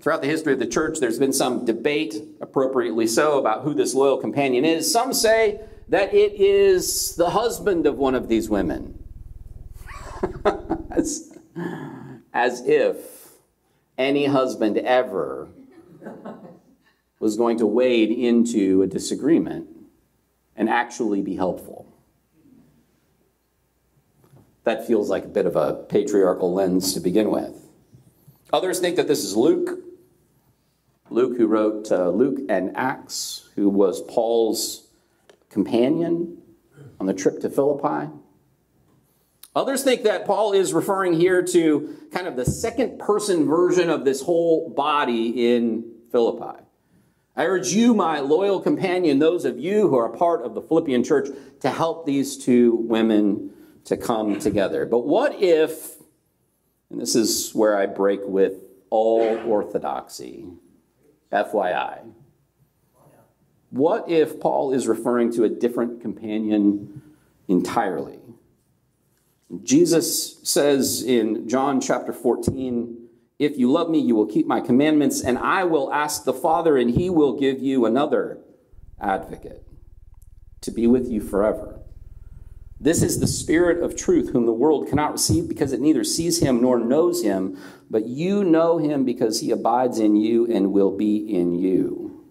Throughout 0.00 0.22
the 0.22 0.28
history 0.28 0.52
of 0.52 0.58
the 0.58 0.66
church, 0.66 0.98
there's 1.00 1.18
been 1.18 1.32
some 1.32 1.64
debate, 1.64 2.14
appropriately 2.40 3.06
so, 3.06 3.38
about 3.38 3.62
who 3.62 3.74
this 3.74 3.94
loyal 3.94 4.18
companion 4.18 4.64
is. 4.64 4.90
Some 4.92 5.12
say 5.12 5.60
that 5.88 6.14
it 6.14 6.34
is 6.34 7.16
the 7.16 7.30
husband 7.30 7.86
of 7.86 7.96
one 7.96 8.14
of 8.14 8.28
these 8.28 8.48
women. 8.48 9.02
as, 12.36 12.60
if 12.66 13.30
any 13.96 14.26
husband 14.26 14.76
ever 14.76 15.48
was 17.18 17.34
going 17.38 17.56
to 17.56 17.66
wade 17.66 18.10
into 18.10 18.82
a 18.82 18.86
disagreement 18.86 19.66
and 20.54 20.68
actually 20.68 21.22
be 21.22 21.34
helpful. 21.36 21.90
That 24.64 24.86
feels 24.86 25.08
like 25.08 25.24
a 25.24 25.28
bit 25.28 25.46
of 25.46 25.56
a 25.56 25.84
patriarchal 25.88 26.52
lens 26.52 26.92
to 26.92 27.00
begin 27.00 27.30
with. 27.30 27.54
Others 28.52 28.80
think 28.80 28.96
that 28.96 29.08
this 29.08 29.24
is 29.24 29.34
Luke. 29.34 29.80
Luke, 31.08 31.38
who 31.38 31.46
wrote 31.46 31.90
uh, 31.90 32.10
Luke 32.10 32.40
and 32.50 32.76
Acts, 32.76 33.48
who 33.54 33.70
was 33.70 34.02
Paul's 34.02 34.88
companion 35.48 36.36
on 37.00 37.06
the 37.06 37.14
trip 37.14 37.40
to 37.40 37.48
Philippi. 37.48 38.10
Others 39.56 39.84
think 39.84 40.02
that 40.02 40.26
Paul 40.26 40.52
is 40.52 40.74
referring 40.74 41.14
here 41.14 41.42
to 41.42 41.96
kind 42.12 42.26
of 42.26 42.36
the 42.36 42.44
second 42.44 42.98
person 42.98 43.46
version 43.46 43.88
of 43.88 44.04
this 44.04 44.20
whole 44.20 44.68
body 44.68 45.54
in 45.54 45.82
Philippi. 46.12 46.62
I 47.34 47.46
urge 47.46 47.68
you, 47.68 47.94
my 47.94 48.20
loyal 48.20 48.60
companion, 48.60 49.18
those 49.18 49.46
of 49.46 49.58
you 49.58 49.88
who 49.88 49.96
are 49.96 50.12
a 50.12 50.16
part 50.16 50.42
of 50.42 50.52
the 50.52 50.60
Philippian 50.60 51.02
church, 51.02 51.28
to 51.60 51.70
help 51.70 52.04
these 52.04 52.36
two 52.36 52.74
women 52.74 53.50
to 53.84 53.96
come 53.96 54.38
together. 54.38 54.84
But 54.84 55.06
what 55.06 55.42
if, 55.42 55.94
and 56.90 57.00
this 57.00 57.14
is 57.14 57.54
where 57.54 57.78
I 57.78 57.86
break 57.86 58.20
with 58.24 58.60
all 58.90 59.38
orthodoxy, 59.46 60.48
FYI, 61.32 62.12
what 63.70 64.10
if 64.10 64.38
Paul 64.38 64.74
is 64.74 64.86
referring 64.86 65.32
to 65.32 65.44
a 65.44 65.48
different 65.48 66.02
companion 66.02 67.00
entirely? 67.48 68.20
Jesus 69.62 70.38
says 70.42 71.02
in 71.02 71.48
John 71.48 71.80
chapter 71.80 72.12
14, 72.12 73.06
if 73.38 73.56
you 73.58 73.70
love 73.70 73.90
me, 73.90 74.00
you 74.00 74.14
will 74.14 74.26
keep 74.26 74.46
my 74.46 74.60
commandments, 74.60 75.22
and 75.22 75.38
I 75.38 75.64
will 75.64 75.92
ask 75.92 76.24
the 76.24 76.32
Father, 76.32 76.76
and 76.76 76.90
he 76.90 77.10
will 77.10 77.38
give 77.38 77.60
you 77.60 77.84
another 77.84 78.38
advocate 79.00 79.62
to 80.62 80.70
be 80.70 80.86
with 80.86 81.08
you 81.08 81.20
forever. 81.20 81.80
This 82.80 83.02
is 83.02 83.20
the 83.20 83.26
Spirit 83.26 83.82
of 83.82 83.94
truth, 83.94 84.32
whom 84.32 84.46
the 84.46 84.52
world 84.52 84.88
cannot 84.88 85.12
receive 85.12 85.48
because 85.48 85.72
it 85.72 85.80
neither 85.80 86.02
sees 86.02 86.40
him 86.40 86.60
nor 86.60 86.78
knows 86.78 87.22
him, 87.22 87.58
but 87.88 88.06
you 88.06 88.42
know 88.42 88.78
him 88.78 89.04
because 89.04 89.40
he 89.40 89.50
abides 89.50 89.98
in 89.98 90.16
you 90.16 90.46
and 90.46 90.72
will 90.72 90.96
be 90.96 91.16
in 91.16 91.54
you. 91.54 92.24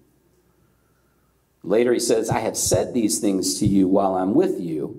Later 1.63 1.93
he 1.93 1.99
says, 1.99 2.29
I 2.29 2.39
have 2.39 2.57
said 2.57 2.93
these 2.93 3.19
things 3.19 3.57
to 3.59 3.65
you 3.65 3.87
while 3.87 4.15
I'm 4.15 4.35
with 4.35 4.59
you 4.59 4.94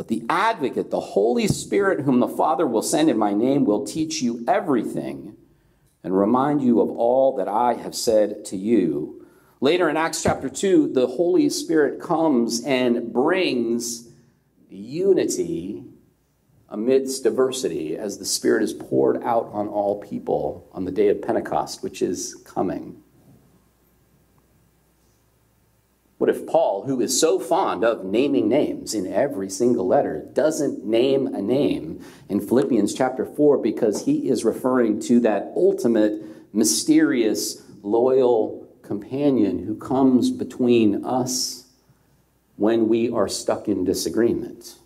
but 0.00 0.08
the 0.08 0.24
advocate, 0.30 0.90
the 0.90 0.98
Holy 0.98 1.46
Spirit, 1.46 2.00
whom 2.00 2.20
the 2.20 2.26
Father 2.26 2.66
will 2.66 2.80
send 2.80 3.10
in 3.10 3.18
my 3.18 3.34
name, 3.34 3.66
will 3.66 3.84
teach 3.84 4.22
you 4.22 4.42
everything 4.48 5.36
and 6.02 6.18
remind 6.18 6.62
you 6.62 6.80
of 6.80 6.88
all 6.88 7.36
that 7.36 7.48
I 7.48 7.74
have 7.74 7.94
said 7.94 8.46
to 8.46 8.56
you. 8.56 9.26
Later 9.60 9.90
in 9.90 9.98
Acts 9.98 10.22
chapter 10.22 10.48
2, 10.48 10.94
the 10.94 11.06
Holy 11.06 11.50
Spirit 11.50 12.00
comes 12.00 12.64
and 12.64 13.12
brings 13.12 14.08
unity 14.70 15.84
amidst 16.70 17.24
diversity 17.24 17.98
as 17.98 18.16
the 18.16 18.24
Spirit 18.24 18.62
is 18.62 18.72
poured 18.72 19.22
out 19.22 19.50
on 19.52 19.68
all 19.68 20.00
people 20.00 20.66
on 20.72 20.86
the 20.86 20.90
day 20.90 21.08
of 21.08 21.20
Pentecost, 21.20 21.82
which 21.82 22.00
is 22.00 22.36
coming. 22.46 23.02
What 26.20 26.28
if 26.28 26.46
Paul, 26.46 26.84
who 26.84 27.00
is 27.00 27.18
so 27.18 27.38
fond 27.40 27.82
of 27.82 28.04
naming 28.04 28.46
names 28.46 28.92
in 28.92 29.10
every 29.10 29.48
single 29.48 29.86
letter, 29.86 30.28
doesn't 30.34 30.84
name 30.84 31.26
a 31.28 31.40
name 31.40 32.04
in 32.28 32.46
Philippians 32.46 32.92
chapter 32.92 33.24
4 33.24 33.56
because 33.56 34.04
he 34.04 34.28
is 34.28 34.44
referring 34.44 35.00
to 35.04 35.18
that 35.20 35.50
ultimate, 35.56 36.22
mysterious, 36.52 37.62
loyal 37.82 38.68
companion 38.82 39.64
who 39.64 39.74
comes 39.74 40.30
between 40.30 41.06
us 41.06 41.64
when 42.56 42.86
we 42.86 43.10
are 43.10 43.26
stuck 43.26 43.66
in 43.66 43.84
disagreement? 43.84 44.76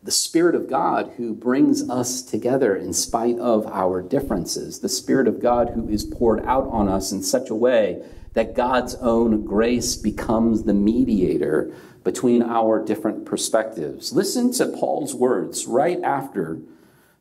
The 0.00 0.12
Spirit 0.12 0.54
of 0.54 0.70
God 0.70 1.14
who 1.16 1.34
brings 1.34 1.90
us 1.90 2.22
together 2.22 2.76
in 2.76 2.92
spite 2.92 3.40
of 3.40 3.66
our 3.66 4.00
differences, 4.00 4.78
the 4.78 4.88
Spirit 4.88 5.26
of 5.26 5.42
God 5.42 5.70
who 5.70 5.88
is 5.88 6.04
poured 6.04 6.46
out 6.46 6.68
on 6.68 6.88
us 6.88 7.10
in 7.10 7.24
such 7.24 7.50
a 7.50 7.54
way 7.56 8.00
that 8.34 8.54
God's 8.54 8.94
own 8.96 9.44
grace 9.44 9.96
becomes 9.96 10.62
the 10.62 10.74
mediator 10.74 11.74
between 12.04 12.42
our 12.42 12.84
different 12.84 13.24
perspectives. 13.24 14.12
Listen 14.12 14.52
to 14.52 14.66
Paul's 14.66 15.14
words 15.14 15.66
right 15.66 16.02
after 16.02 16.58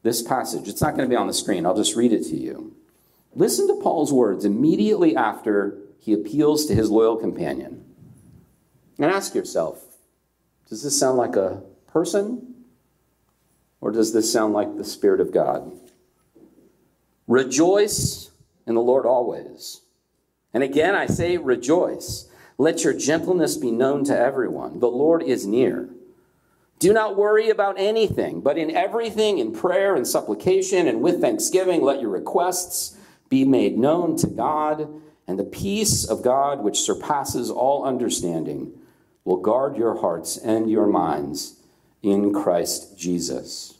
this 0.04 0.22
passage. 0.22 0.68
It's 0.68 0.82
not 0.82 0.96
going 0.96 1.08
to 1.08 1.14
be 1.14 1.16
on 1.16 1.28
the 1.28 1.34
screen, 1.34 1.66
I'll 1.66 1.76
just 1.76 1.96
read 1.96 2.14
it 2.14 2.24
to 2.26 2.38
you. 2.38 2.76
Listen 3.34 3.68
to 3.68 3.82
Paul's 3.82 4.12
words 4.12 4.44
immediately 4.46 5.16
after 5.16 5.78
he 6.00 6.14
appeals 6.14 6.66
to 6.66 6.76
his 6.76 6.90
loyal 6.90 7.16
companion. 7.16 7.86
And 8.98 9.12
ask 9.12 9.36
yourself 9.36 9.84
does 10.70 10.84
this 10.84 10.98
sound 10.98 11.18
like 11.18 11.36
a 11.36 11.62
person? 11.88 12.56
Or 13.82 13.92
does 13.92 14.14
this 14.14 14.32
sound 14.32 14.54
like 14.54 14.78
the 14.78 14.86
Spirit 14.86 15.20
of 15.20 15.34
God? 15.34 15.72
Rejoice 17.28 18.32
in 18.66 18.76
the 18.76 18.82
Lord 18.82 19.06
always. 19.06 19.82
And 20.54 20.64
again, 20.64 20.96
I 20.96 21.06
say 21.06 21.38
rejoice. 21.38 22.28
Let 22.58 22.84
your 22.84 22.94
gentleness 22.94 23.58
be 23.58 23.72
known 23.72 24.04
to 24.06 24.18
everyone. 24.18 24.80
The 24.80 24.88
Lord 24.88 25.24
is 25.24 25.46
near. 25.46 25.90
Do 26.80 26.94
not 26.94 27.16
worry 27.16 27.50
about 27.50 27.80
anything, 27.80 28.42
but 28.42 28.58
in 28.58 28.72
everything, 28.76 29.38
in 29.38 29.54
prayer 29.54 29.96
and 29.96 30.08
supplication 30.08 30.88
and 30.88 31.02
with 31.02 31.22
thanksgiving, 31.22 31.82
let 31.84 32.02
your 32.02 32.10
requests 32.10 32.98
be 33.30 33.46
made 33.46 33.78
known 33.78 34.18
to 34.18 34.28
God, 34.28 34.90
and 35.28 35.40
the 35.40 35.44
peace 35.44 36.04
of 36.04 36.24
God, 36.24 36.64
which 36.64 36.82
surpasses 36.82 37.50
all 37.50 37.86
understanding, 37.86 38.74
will 39.24 39.38
guard 39.38 39.78
your 39.78 40.02
hearts 40.02 40.38
and 40.38 40.70
your 40.70 40.88
minds 40.88 41.56
in 42.02 42.34
Christ 42.34 42.98
Jesus. 42.98 43.78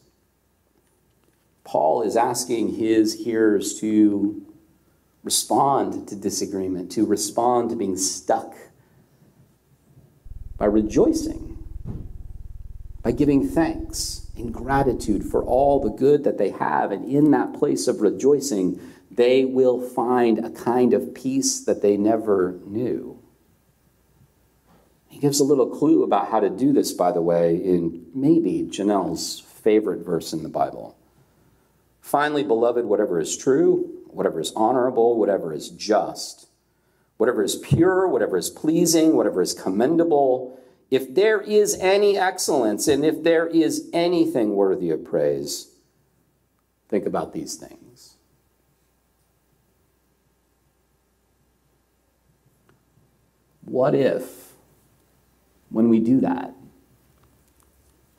Paul 1.64 2.04
is 2.04 2.16
asking 2.16 2.76
his 2.76 3.26
hearers 3.26 3.80
to 3.80 4.46
respond 5.24 6.08
to 6.10 6.16
disagreement, 6.16 6.92
to 6.94 7.06
respond 7.06 7.70
to 7.70 7.76
being 7.76 7.98
stuck 7.98 8.56
by 10.58 10.66
rejoicing, 10.66 11.58
by 13.04 13.12
giving 13.12 13.48
thanks 13.48 14.28
in 14.36 14.52
gratitude 14.52 15.24
for 15.24 15.44
all 15.44 15.80
the 15.80 15.90
good 15.90 16.24
that 16.24 16.38
they 16.38 16.50
have. 16.50 16.92
And 16.92 17.06
in 17.06 17.32
that 17.32 17.54
place 17.54 17.88
of 17.88 18.02
rejoicing, 18.02 18.80
they 19.10 19.46
will 19.46 19.82
find 19.82 20.44
a 20.44 20.50
kind 20.50 20.94
of 20.94 21.14
peace 21.14 21.60
that 21.66 21.82
they 21.82 21.98
never 21.98 22.60
knew. 22.66 23.20
He 25.08 25.20
gives 25.20 25.40
a 25.40 25.44
little 25.44 25.68
clue 25.68 26.04
about 26.04 26.30
how 26.30 26.40
to 26.40 26.50
do 26.50 26.72
this, 26.72 26.94
by 26.94 27.12
the 27.12 27.22
way, 27.22 27.56
in 27.56 28.08
maybe 28.16 28.64
Janelle's 28.64 29.40
favorite 29.40 30.06
verse 30.06 30.34
in 30.34 30.42
the 30.42 30.50
Bible. 30.50 30.96
Finally, 32.00 32.44
beloved, 32.44 32.86
whatever 32.86 33.20
is 33.20 33.38
true, 33.38 34.01
whatever 34.14 34.40
is 34.40 34.52
honorable, 34.56 35.18
whatever 35.18 35.54
is 35.54 35.70
just, 35.70 36.48
whatever 37.18 37.44
is 37.44 37.56
pure, 37.56 38.08
whatever 38.08 38.38
is 38.38 38.50
pleasing, 38.50 39.16
whatever 39.16 39.42
is 39.42 39.54
commendable, 39.54 40.60
if 40.90 41.14
there 41.16 41.40
is 41.40 41.78
any 41.80 42.18
excellence 42.18 42.88
and 42.88 43.06
if 43.06 43.24
there 43.24 43.48
is 43.48 43.90
anything 43.94 44.56
worthy 44.56 44.90
of 44.90 45.06
praise, 45.06 45.70
think 46.90 47.06
about 47.06 47.32
these 47.32 47.56
things. 47.56 48.16
What 53.64 53.96
if, 53.96 54.52
when 55.70 55.88
we 55.88 56.00
do 56.00 56.20
that, 56.20 56.54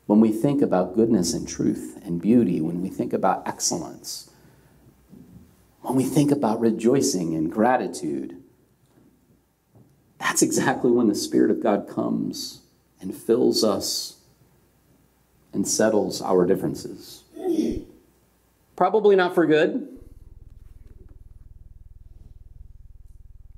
when 0.07 0.19
we 0.19 0.31
think 0.31 0.63
about 0.63 0.95
goodness 0.95 1.33
and 1.33 1.47
truth 1.47 1.99
and 2.03 2.19
beauty, 2.19 2.59
when 2.59 2.81
we 2.81 2.89
think 2.89 3.13
about 3.13 3.47
excellence, 3.47 4.31
when 5.83 5.95
we 5.95 6.05
think 6.05 6.31
about 6.31 6.61
rejoicing 6.61 7.35
and 7.35 7.51
gratitude, 7.51 8.41
that's 10.17 10.41
exactly 10.41 10.89
when 10.89 11.07
the 11.07 11.15
Spirit 11.15 11.51
of 11.51 11.61
God 11.61 11.87
comes 11.87 12.61
and 13.01 13.13
fills 13.13 13.63
us 13.63 14.17
and 15.51 15.67
settles 15.67 16.21
our 16.21 16.45
differences. 16.45 17.23
Probably 18.77 19.17
not 19.17 19.35
for 19.35 19.45
good, 19.45 19.99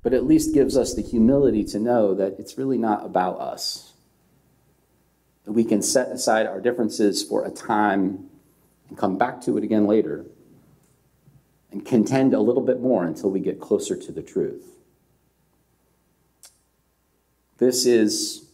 but 0.02 0.12
at 0.12 0.26
least 0.26 0.52
gives 0.52 0.76
us 0.76 0.94
the 0.94 1.02
humility 1.02 1.64
to 1.64 1.78
know 1.78 2.12
that 2.14 2.34
it's 2.40 2.58
really 2.58 2.78
not 2.78 3.06
about 3.06 3.40
us 3.40 3.92
that 5.44 5.52
we 5.52 5.62
can 5.62 5.80
set 5.80 6.08
aside 6.08 6.44
our 6.44 6.60
differences 6.60 7.22
for 7.22 7.44
a 7.46 7.50
time 7.50 8.28
and 8.88 8.98
come 8.98 9.16
back 9.16 9.40
to 9.40 9.56
it 9.56 9.62
again 9.62 9.86
later 9.86 10.26
and 11.76 11.84
contend 11.84 12.32
a 12.32 12.40
little 12.40 12.62
bit 12.62 12.80
more 12.80 13.04
until 13.04 13.30
we 13.30 13.38
get 13.38 13.60
closer 13.60 13.94
to 13.94 14.10
the 14.10 14.22
truth. 14.22 14.64
This 17.58 17.84
is 17.84 18.48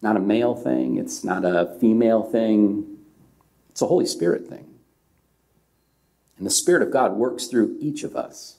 not 0.00 0.16
a 0.16 0.20
male 0.20 0.54
thing, 0.54 0.96
it's 0.96 1.22
not 1.22 1.44
a 1.44 1.76
female 1.78 2.22
thing, 2.22 2.96
it's 3.68 3.82
a 3.82 3.86
Holy 3.86 4.06
Spirit 4.06 4.46
thing. 4.46 4.66
And 6.38 6.46
the 6.46 6.50
Spirit 6.50 6.82
of 6.82 6.90
God 6.90 7.12
works 7.12 7.46
through 7.46 7.76
each 7.78 8.04
of 8.04 8.16
us, 8.16 8.56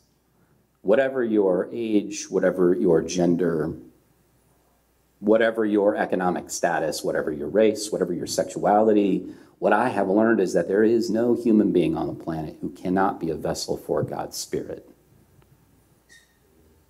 whatever 0.84 1.24
your 1.24 1.68
age, 1.74 2.30
whatever 2.30 2.76
your 2.76 3.02
gender, 3.02 3.74
whatever 5.20 5.66
your 5.66 5.96
economic 5.96 6.52
status, 6.52 7.04
whatever 7.04 7.32
your 7.32 7.50
race, 7.50 7.92
whatever 7.92 8.14
your 8.14 8.28
sexuality, 8.28 9.26
what 9.62 9.74
I 9.74 9.90
have 9.90 10.10
learned 10.10 10.40
is 10.40 10.54
that 10.54 10.68
there 10.68 10.84
is 10.84 11.12
no 11.12 11.36
human 11.36 11.72
being 11.72 11.96
on 11.96 12.08
the 12.08 12.16
planet 12.16 12.58
who 12.62 12.72
cannot 12.72 13.20
be 13.20 13.30
a 13.30 13.36
vessel 13.36 13.78
for 13.78 14.02
God's 14.02 14.36
Spirit. 14.36 14.90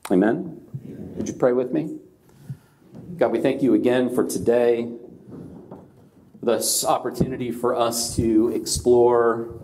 Amen? 0.09 0.61
Would 1.17 1.27
you 1.27 1.33
pray 1.33 1.51
with 1.51 1.73
me? 1.73 1.97
God, 3.17 3.33
we 3.33 3.41
thank 3.41 3.61
you 3.61 3.73
again 3.73 4.15
for 4.15 4.25
today, 4.25 4.89
this 6.41 6.85
opportunity 6.85 7.51
for 7.51 7.75
us 7.75 8.15
to 8.15 8.53
explore 8.55 9.59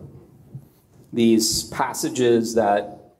these 1.13 1.63
passages 1.69 2.55
that 2.55 3.13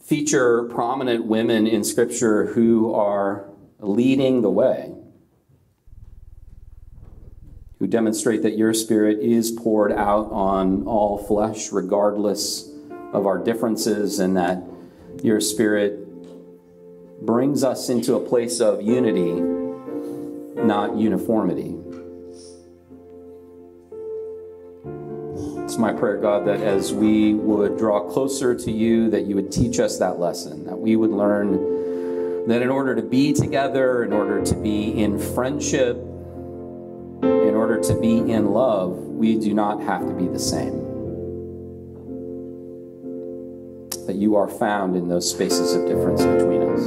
feature 0.00 0.62
prominent 0.68 1.24
women 1.24 1.66
in 1.66 1.82
Scripture 1.82 2.46
who 2.46 2.94
are 2.94 3.48
leading 3.80 4.42
the 4.42 4.50
way, 4.50 4.94
who 7.84 7.88
demonstrate 7.90 8.42
that 8.42 8.56
your 8.56 8.72
Spirit 8.72 9.18
is 9.18 9.50
poured 9.50 9.92
out 9.92 10.32
on 10.32 10.86
all 10.86 11.18
flesh, 11.18 11.70
regardless 11.70 12.70
of 13.12 13.26
our 13.26 13.36
differences, 13.36 14.20
and 14.20 14.38
that 14.38 14.62
your 15.22 15.38
Spirit 15.38 16.00
brings 17.26 17.62
us 17.62 17.90
into 17.90 18.14
a 18.14 18.20
place 18.20 18.58
of 18.60 18.80
unity, 18.80 19.32
not 20.62 20.96
uniformity. 20.96 21.76
It's 25.62 25.76
my 25.76 25.92
prayer, 25.92 26.16
God, 26.16 26.46
that 26.46 26.60
as 26.60 26.94
we 26.94 27.34
would 27.34 27.76
draw 27.76 28.08
closer 28.08 28.54
to 28.54 28.72
you, 28.72 29.10
that 29.10 29.26
you 29.26 29.34
would 29.34 29.52
teach 29.52 29.78
us 29.78 29.98
that 29.98 30.18
lesson, 30.18 30.64
that 30.64 30.78
we 30.78 30.96
would 30.96 31.10
learn 31.10 32.46
that 32.48 32.62
in 32.62 32.70
order 32.70 32.94
to 32.94 33.02
be 33.02 33.34
together, 33.34 34.02
in 34.04 34.14
order 34.14 34.42
to 34.42 34.54
be 34.54 34.88
in 34.88 35.18
friendship, 35.18 36.02
order 37.64 37.80
to 37.80 37.98
be 37.98 38.18
in 38.18 38.52
love, 38.52 38.90
we 38.98 39.40
do 39.40 39.54
not 39.54 39.80
have 39.80 40.06
to 40.06 40.12
be 40.12 40.28
the 40.28 40.38
same. 40.38 40.84
That 44.06 44.16
you 44.16 44.36
are 44.36 44.48
found 44.48 44.96
in 44.96 45.08
those 45.08 45.30
spaces 45.30 45.72
of 45.72 45.86
difference 45.86 46.20
between 46.20 46.60
us. 46.60 46.82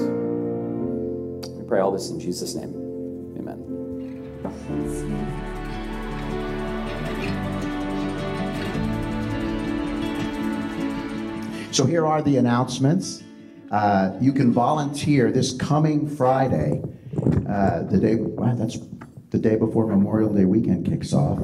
We 1.49 1.63
pray 1.67 1.79
all 1.79 1.91
this 1.91 2.11
in 2.11 2.19
Jesus' 2.19 2.53
name. 2.53 2.75
Amen. 3.39 3.57
So 11.71 11.85
here 11.85 12.05
are 12.05 12.21
the 12.21 12.37
announcements. 12.37 13.23
Uh, 13.71 14.15
you 14.21 14.31
can 14.31 14.53
volunteer 14.53 15.31
this 15.31 15.53
coming 15.53 16.07
Friday, 16.07 16.83
uh, 17.49 17.81
the 17.81 17.97
day 17.99 18.17
wow, 18.17 18.53
that's 18.53 18.77
the 19.37 19.49
day 19.49 19.55
before 19.55 19.85
Memorial 19.85 20.33
Day 20.33 20.45
weekend 20.45 20.87
kicks 20.87 21.13
off, 21.13 21.37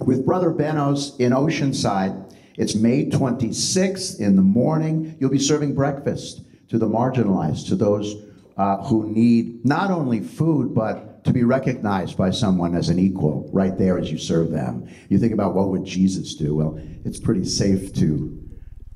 with 0.00 0.26
Brother 0.26 0.50
Benno's 0.50 1.16
in 1.20 1.30
Oceanside. 1.30 2.34
It's 2.56 2.74
May 2.74 3.06
26th 3.06 4.18
in 4.18 4.34
the 4.34 4.42
morning. 4.42 5.16
You'll 5.20 5.30
be 5.30 5.38
serving 5.38 5.76
breakfast 5.76 6.42
to 6.70 6.78
the 6.78 6.88
marginalized, 6.88 7.68
to 7.68 7.76
those 7.76 8.16
uh, 8.56 8.78
who 8.84 9.08
need 9.08 9.64
not 9.64 9.92
only 9.92 10.20
food 10.20 10.74
but 10.74 11.24
to 11.24 11.32
be 11.32 11.44
recognized 11.44 12.16
by 12.16 12.30
someone 12.30 12.74
as 12.74 12.88
an 12.88 12.98
equal 12.98 13.48
right 13.52 13.78
there 13.78 13.96
as 13.96 14.10
you 14.10 14.18
serve 14.18 14.50
them. 14.50 14.88
You 15.08 15.18
think 15.18 15.32
about 15.32 15.54
what 15.54 15.68
would 15.68 15.84
Jesus 15.84 16.34
do? 16.34 16.56
Well, 16.56 16.80
it's 17.04 17.20
pretty 17.20 17.44
safe 17.44 17.94
to 17.94 18.40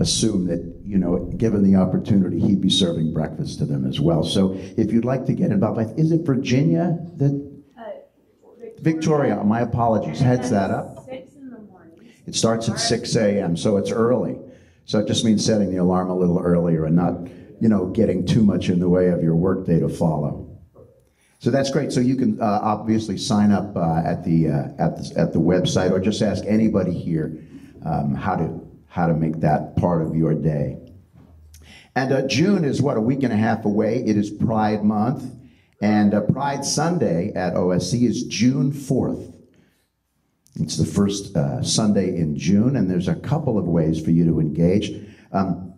assume 0.01 0.47
that, 0.47 0.83
you 0.85 0.99
know, 0.99 1.33
given 1.37 1.63
the 1.63 1.79
opportunity, 1.79 2.41
he'd 2.41 2.61
be 2.61 2.71
serving 2.71 3.13
breakfast 3.13 3.59
to 3.59 3.67
them 3.67 3.87
as 3.87 4.01
well. 4.01 4.25
So 4.25 4.55
if 4.77 4.93
you'd 4.93 5.05
like 5.05 5.27
to 5.27 5.33
get 5.33 5.53
involved, 5.53 5.99
is 5.99 6.11
it 6.11 6.27
Virginia 6.27 6.99
that? 7.19 7.48
Victoria. 8.81 9.43
My 9.45 9.61
apologies, 9.61 10.21
heads 10.21 10.51
that 10.51 10.71
up. 10.71 11.09
It 11.11 12.35
starts 12.35 12.69
at 12.69 12.79
6 12.79 13.17
a.m., 13.17 13.57
so 13.57 13.79
it's 13.79 13.91
early. 13.91 14.39
So 14.85 14.99
it 14.99 15.07
just 15.07 15.25
means 15.25 15.45
setting 15.45 15.71
the 15.71 15.79
alarm 15.79 16.11
a 16.11 16.17
little 16.17 16.39
earlier 16.39 16.85
and 16.85 16.95
not, 16.95 17.27
you 17.61 17.69
know, 17.69 17.87
getting 17.87 18.27
too 18.27 18.43
much 18.43 18.69
in 18.69 18.81
the 18.81 18.89
way 18.89 19.09
of 19.09 19.23
your 19.23 19.35
workday 19.35 19.81
to 19.81 19.89
follow. 19.89 20.49
So 21.41 21.51
that's 21.51 21.71
great. 21.71 21.93
So 21.93 22.01
you 22.01 22.17
can 22.17 22.41
uh, 22.41 22.61
obviously 22.63 23.17
sign 23.17 23.53
up 23.53 23.77
uh, 23.77 24.03
at 24.05 24.25
the 24.25 24.49
uh, 24.49 24.85
at 24.85 24.97
the 24.97 25.13
at 25.17 25.33
the 25.33 25.39
website, 25.39 25.93
or 25.93 26.01
just 26.01 26.21
ask 26.21 26.45
anybody 26.47 26.93
here 26.93 27.39
um, 27.85 28.15
how 28.15 28.35
to 28.35 28.61
how 28.89 29.07
to 29.07 29.15
make 29.15 29.41
that 29.41 29.77
part 29.77 30.03
of 30.03 30.17
your 30.17 30.35
day. 30.35 30.79
And 31.95 32.13
uh, 32.13 32.27
June 32.27 32.65
is 32.65 32.83
what, 32.83 32.97
a 32.97 33.01
week 33.01 33.23
and 33.23 33.33
a 33.33 33.37
half 33.37 33.65
away. 33.65 34.03
It 34.05 34.17
is 34.17 34.31
Pride 34.31 34.85
Month. 34.85 35.38
And 35.81 36.13
uh, 36.13 36.23
Pride 36.23 36.65
Sunday 36.65 37.33
at 37.35 37.55
OSC 37.55 38.07
is 38.07 38.25
June 38.25 38.73
4th. 38.73 39.35
It's 40.57 40.77
the 40.77 40.85
first 40.85 41.37
uh, 41.37 41.63
Sunday 41.63 42.17
in 42.17 42.37
June, 42.37 42.75
and 42.75 42.91
there's 42.91 43.07
a 43.07 43.15
couple 43.15 43.59
of 43.59 43.67
ways 43.67 44.01
for 44.01 44.11
you 44.11 44.25
to 44.25 44.41
engage. 44.41 44.91
Um, 45.33 45.75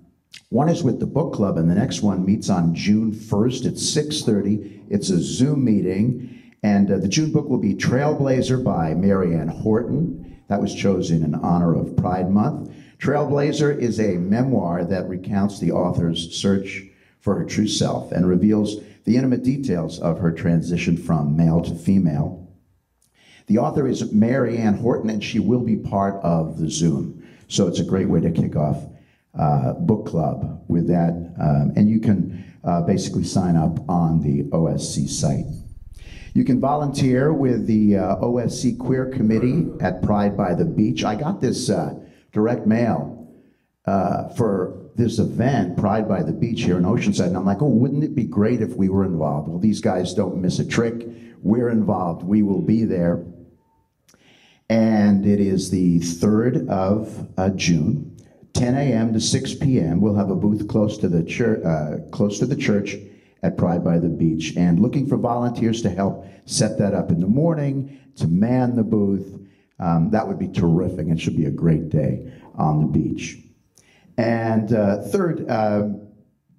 one 0.48 0.70
is 0.70 0.82
with 0.82 1.00
the 1.00 1.06
book 1.06 1.34
club, 1.34 1.58
and 1.58 1.70
the 1.70 1.74
next 1.74 2.00
one 2.02 2.24
meets 2.24 2.48
on 2.48 2.74
June 2.74 3.12
1st 3.12 3.66
at 3.66 3.74
6:30. 3.74 4.84
It's 4.88 5.10
a 5.10 5.20
Zoom 5.20 5.64
meeting, 5.64 6.40
and 6.62 6.90
uh, 6.90 6.96
the 6.96 7.08
June 7.08 7.30
book 7.30 7.48
will 7.48 7.58
be 7.58 7.74
Trailblazer 7.74 8.64
by 8.64 8.94
Marianne 8.94 9.48
Horton. 9.48 10.38
That 10.48 10.62
was 10.62 10.74
chosen 10.74 11.22
in 11.22 11.34
honor 11.34 11.74
of 11.74 11.94
Pride 11.96 12.30
Month. 12.30 12.72
Trailblazer 12.98 13.78
is 13.78 14.00
a 14.00 14.18
memoir 14.18 14.84
that 14.84 15.08
recounts 15.08 15.60
the 15.60 15.72
author's 15.72 16.34
search 16.34 16.84
for 17.20 17.36
her 17.36 17.44
true 17.44 17.68
self 17.68 18.12
and 18.12 18.26
reveals 18.26 18.76
the 19.10 19.16
intimate 19.16 19.42
details 19.42 19.98
of 19.98 20.20
her 20.20 20.30
transition 20.30 20.96
from 20.96 21.36
male 21.36 21.60
to 21.60 21.74
female. 21.74 22.48
The 23.48 23.58
author 23.58 23.88
is 23.88 24.12
Mary 24.12 24.56
Ann 24.56 24.74
Horton, 24.74 25.10
and 25.10 25.22
she 25.22 25.40
will 25.40 25.64
be 25.64 25.74
part 25.74 26.22
of 26.22 26.60
the 26.60 26.70
Zoom. 26.70 27.26
So 27.48 27.66
it's 27.66 27.80
a 27.80 27.84
great 27.84 28.08
way 28.08 28.20
to 28.20 28.30
kick 28.30 28.54
off 28.54 28.84
uh, 29.36 29.72
book 29.72 30.06
club 30.06 30.62
with 30.68 30.86
that. 30.86 31.10
Um, 31.40 31.72
and 31.74 31.90
you 31.90 31.98
can 31.98 32.54
uh, 32.62 32.82
basically 32.82 33.24
sign 33.24 33.56
up 33.56 33.80
on 33.88 34.20
the 34.20 34.44
OSC 34.50 35.08
site. 35.08 35.46
You 36.32 36.44
can 36.44 36.60
volunteer 36.60 37.32
with 37.32 37.66
the 37.66 37.96
uh, 37.96 38.16
OSC 38.18 38.78
Queer 38.78 39.06
Committee 39.06 39.66
at 39.80 40.02
Pride 40.02 40.36
by 40.36 40.54
the 40.54 40.64
Beach. 40.64 41.02
I 41.02 41.16
got 41.16 41.40
this 41.40 41.68
uh, 41.68 41.98
direct 42.30 42.64
mail 42.64 43.28
uh, 43.86 44.28
for 44.34 44.79
this 44.96 45.18
event, 45.18 45.76
Pride 45.76 46.08
by 46.08 46.22
the 46.22 46.32
Beach 46.32 46.62
here 46.62 46.76
in 46.76 46.84
Oceanside, 46.84 47.28
and 47.28 47.36
I'm 47.36 47.46
like, 47.46 47.62
oh, 47.62 47.68
wouldn't 47.68 48.04
it 48.04 48.14
be 48.14 48.24
great 48.24 48.60
if 48.60 48.76
we 48.76 48.88
were 48.88 49.04
involved? 49.04 49.48
Well, 49.48 49.58
these 49.58 49.80
guys 49.80 50.14
don't 50.14 50.40
miss 50.40 50.58
a 50.58 50.66
trick. 50.66 51.06
We're 51.42 51.70
involved. 51.70 52.22
We 52.22 52.42
will 52.42 52.60
be 52.60 52.84
there. 52.84 53.24
And 54.68 55.26
it 55.26 55.40
is 55.40 55.70
the 55.70 55.98
3rd 56.00 56.68
of 56.68 57.28
uh, 57.36 57.50
June, 57.50 58.16
10 58.54 58.76
a.m. 58.76 59.12
to 59.12 59.20
6 59.20 59.54
p.m. 59.54 60.00
We'll 60.00 60.14
have 60.14 60.30
a 60.30 60.36
booth 60.36 60.68
close 60.68 60.98
to 60.98 61.08
the 61.08 61.24
church, 61.24 61.64
uh, 61.64 62.08
close 62.10 62.38
to 62.38 62.46
the 62.46 62.56
church 62.56 62.96
at 63.42 63.56
Pride 63.56 63.82
by 63.82 63.98
the 63.98 64.08
Beach, 64.08 64.54
and 64.56 64.80
looking 64.80 65.06
for 65.06 65.16
volunteers 65.16 65.82
to 65.82 65.90
help 65.90 66.26
set 66.44 66.78
that 66.78 66.94
up 66.94 67.10
in 67.10 67.20
the 67.20 67.26
morning, 67.26 67.98
to 68.16 68.28
man 68.28 68.76
the 68.76 68.82
booth. 68.82 69.36
Um, 69.78 70.10
that 70.10 70.28
would 70.28 70.38
be 70.38 70.48
terrific. 70.48 71.08
It 71.08 71.18
should 71.18 71.36
be 71.36 71.46
a 71.46 71.50
great 71.50 71.88
day 71.88 72.30
on 72.54 72.82
the 72.82 72.86
beach. 72.86 73.38
And 74.20 74.74
uh, 74.74 75.00
third, 75.00 75.48
uh, 75.48 75.88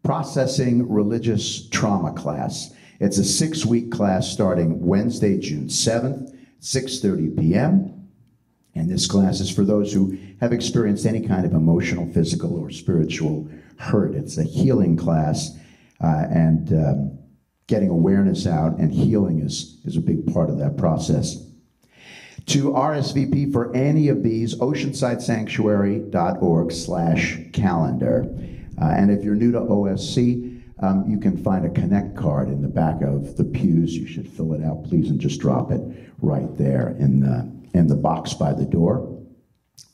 processing 0.04 0.92
religious 0.92 1.70
trauma 1.70 2.12
class. 2.12 2.74
It's 3.00 3.20
a 3.20 3.24
six-week 3.24 3.92
class 3.92 4.28
starting 4.28 4.84
Wednesday, 4.84 5.38
June 5.38 5.68
7th, 5.68 6.36
6:30 6.60 7.40
p.m. 7.40 8.10
And 8.74 8.90
this 8.90 9.06
class 9.06 9.42
is 9.42 9.52
for 9.52 9.64
those 9.64 9.94
who 9.94 10.18
have 10.40 10.54
experienced 10.54 11.06
any 11.06 11.22
kind 11.22 11.46
of 11.46 11.54
emotional, 11.54 12.12
physical, 12.12 12.58
or 12.58 12.72
spiritual 12.72 13.48
hurt. 13.78 14.16
It's 14.16 14.40
a 14.40 14.44
healing 14.44 14.98
class, 14.98 15.56
uh, 16.04 16.26
and 16.32 16.74
um, 16.74 17.20
getting 17.68 17.90
awareness 17.90 18.48
out 18.48 18.80
and 18.80 18.92
healing 18.92 19.40
is, 19.40 19.80
is 19.86 19.98
a 19.98 20.02
big 20.02 20.34
part 20.34 20.50
of 20.50 20.58
that 20.58 20.78
process. 20.78 21.38
To 22.48 22.72
RSVP 22.72 23.54
for 23.54 23.74
any 23.76 24.08
of 24.10 24.24
these, 24.24 24.56
oceansidesanctuary.org 24.56 26.72
slash 26.72 27.38
calendar. 27.54 28.28
Uh, 28.82 28.86
and 28.86 29.12
if 29.12 29.24
you're 29.24 29.36
new 29.36 29.52
to 29.52 29.60
OSC, 29.60 30.64
um, 30.80 31.06
you 31.08 31.20
can 31.20 31.38
find 31.38 31.66
a 31.66 31.70
connect 31.70 32.18
card 32.18 32.50
in 32.50 32.62
the 32.62 32.68
back 32.68 33.02
of 33.04 33.38
the 33.38 33.44
pews. 33.44 33.96
You 33.96 34.08
should 34.08 34.28
fill 34.28 34.54
it 34.54 34.64
out, 34.64 34.84
please, 34.86 35.10
and 35.10 35.20
just 35.20 35.40
drop 35.40 35.72
it 35.72 35.82
right 36.20 36.58
there 36.58 36.96
in 37.00 37.20
the, 37.20 37.52
in 37.78 37.88
the 37.88 37.96
box 37.96 38.34
by 38.34 38.54
the 38.54 38.66
door 38.66 39.08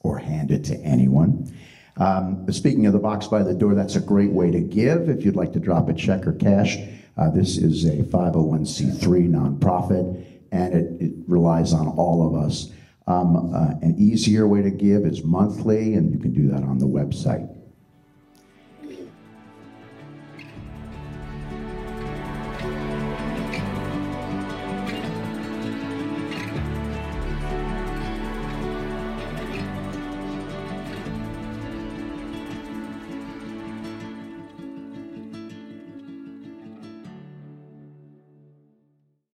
or 0.01 0.17
hand 0.17 0.51
it 0.51 0.63
to 0.65 0.75
anyone. 0.77 1.53
Um, 1.97 2.45
speaking 2.51 2.85
of 2.85 2.93
the 2.93 2.99
box 2.99 3.27
by 3.27 3.43
the 3.43 3.53
door, 3.53 3.75
that's 3.75 3.95
a 3.95 3.99
great 3.99 4.31
way 4.31 4.51
to 4.51 4.59
give 4.59 5.09
if 5.09 5.25
you'd 5.25 5.35
like 5.35 5.53
to 5.53 5.59
drop 5.59 5.89
a 5.89 5.93
check 5.93 6.25
or 6.25 6.33
cash. 6.33 6.77
Uh, 7.17 7.29
this 7.31 7.57
is 7.57 7.85
a 7.85 8.03
501c3 8.03 9.27
nonprofit, 9.27 10.36
and 10.51 10.73
it, 10.73 11.01
it 11.01 11.13
relies 11.27 11.73
on 11.73 11.87
all 11.87 12.27
of 12.27 12.43
us. 12.43 12.71
Um, 13.07 13.53
uh, 13.53 13.69
an 13.81 13.95
easier 13.97 14.47
way 14.47 14.61
to 14.61 14.69
give 14.69 15.05
is 15.05 15.23
monthly, 15.23 15.93
and 15.93 16.11
you 16.11 16.19
can 16.19 16.33
do 16.33 16.49
that 16.49 16.63
on 16.63 16.77
the 16.77 16.87
website. 16.87 17.56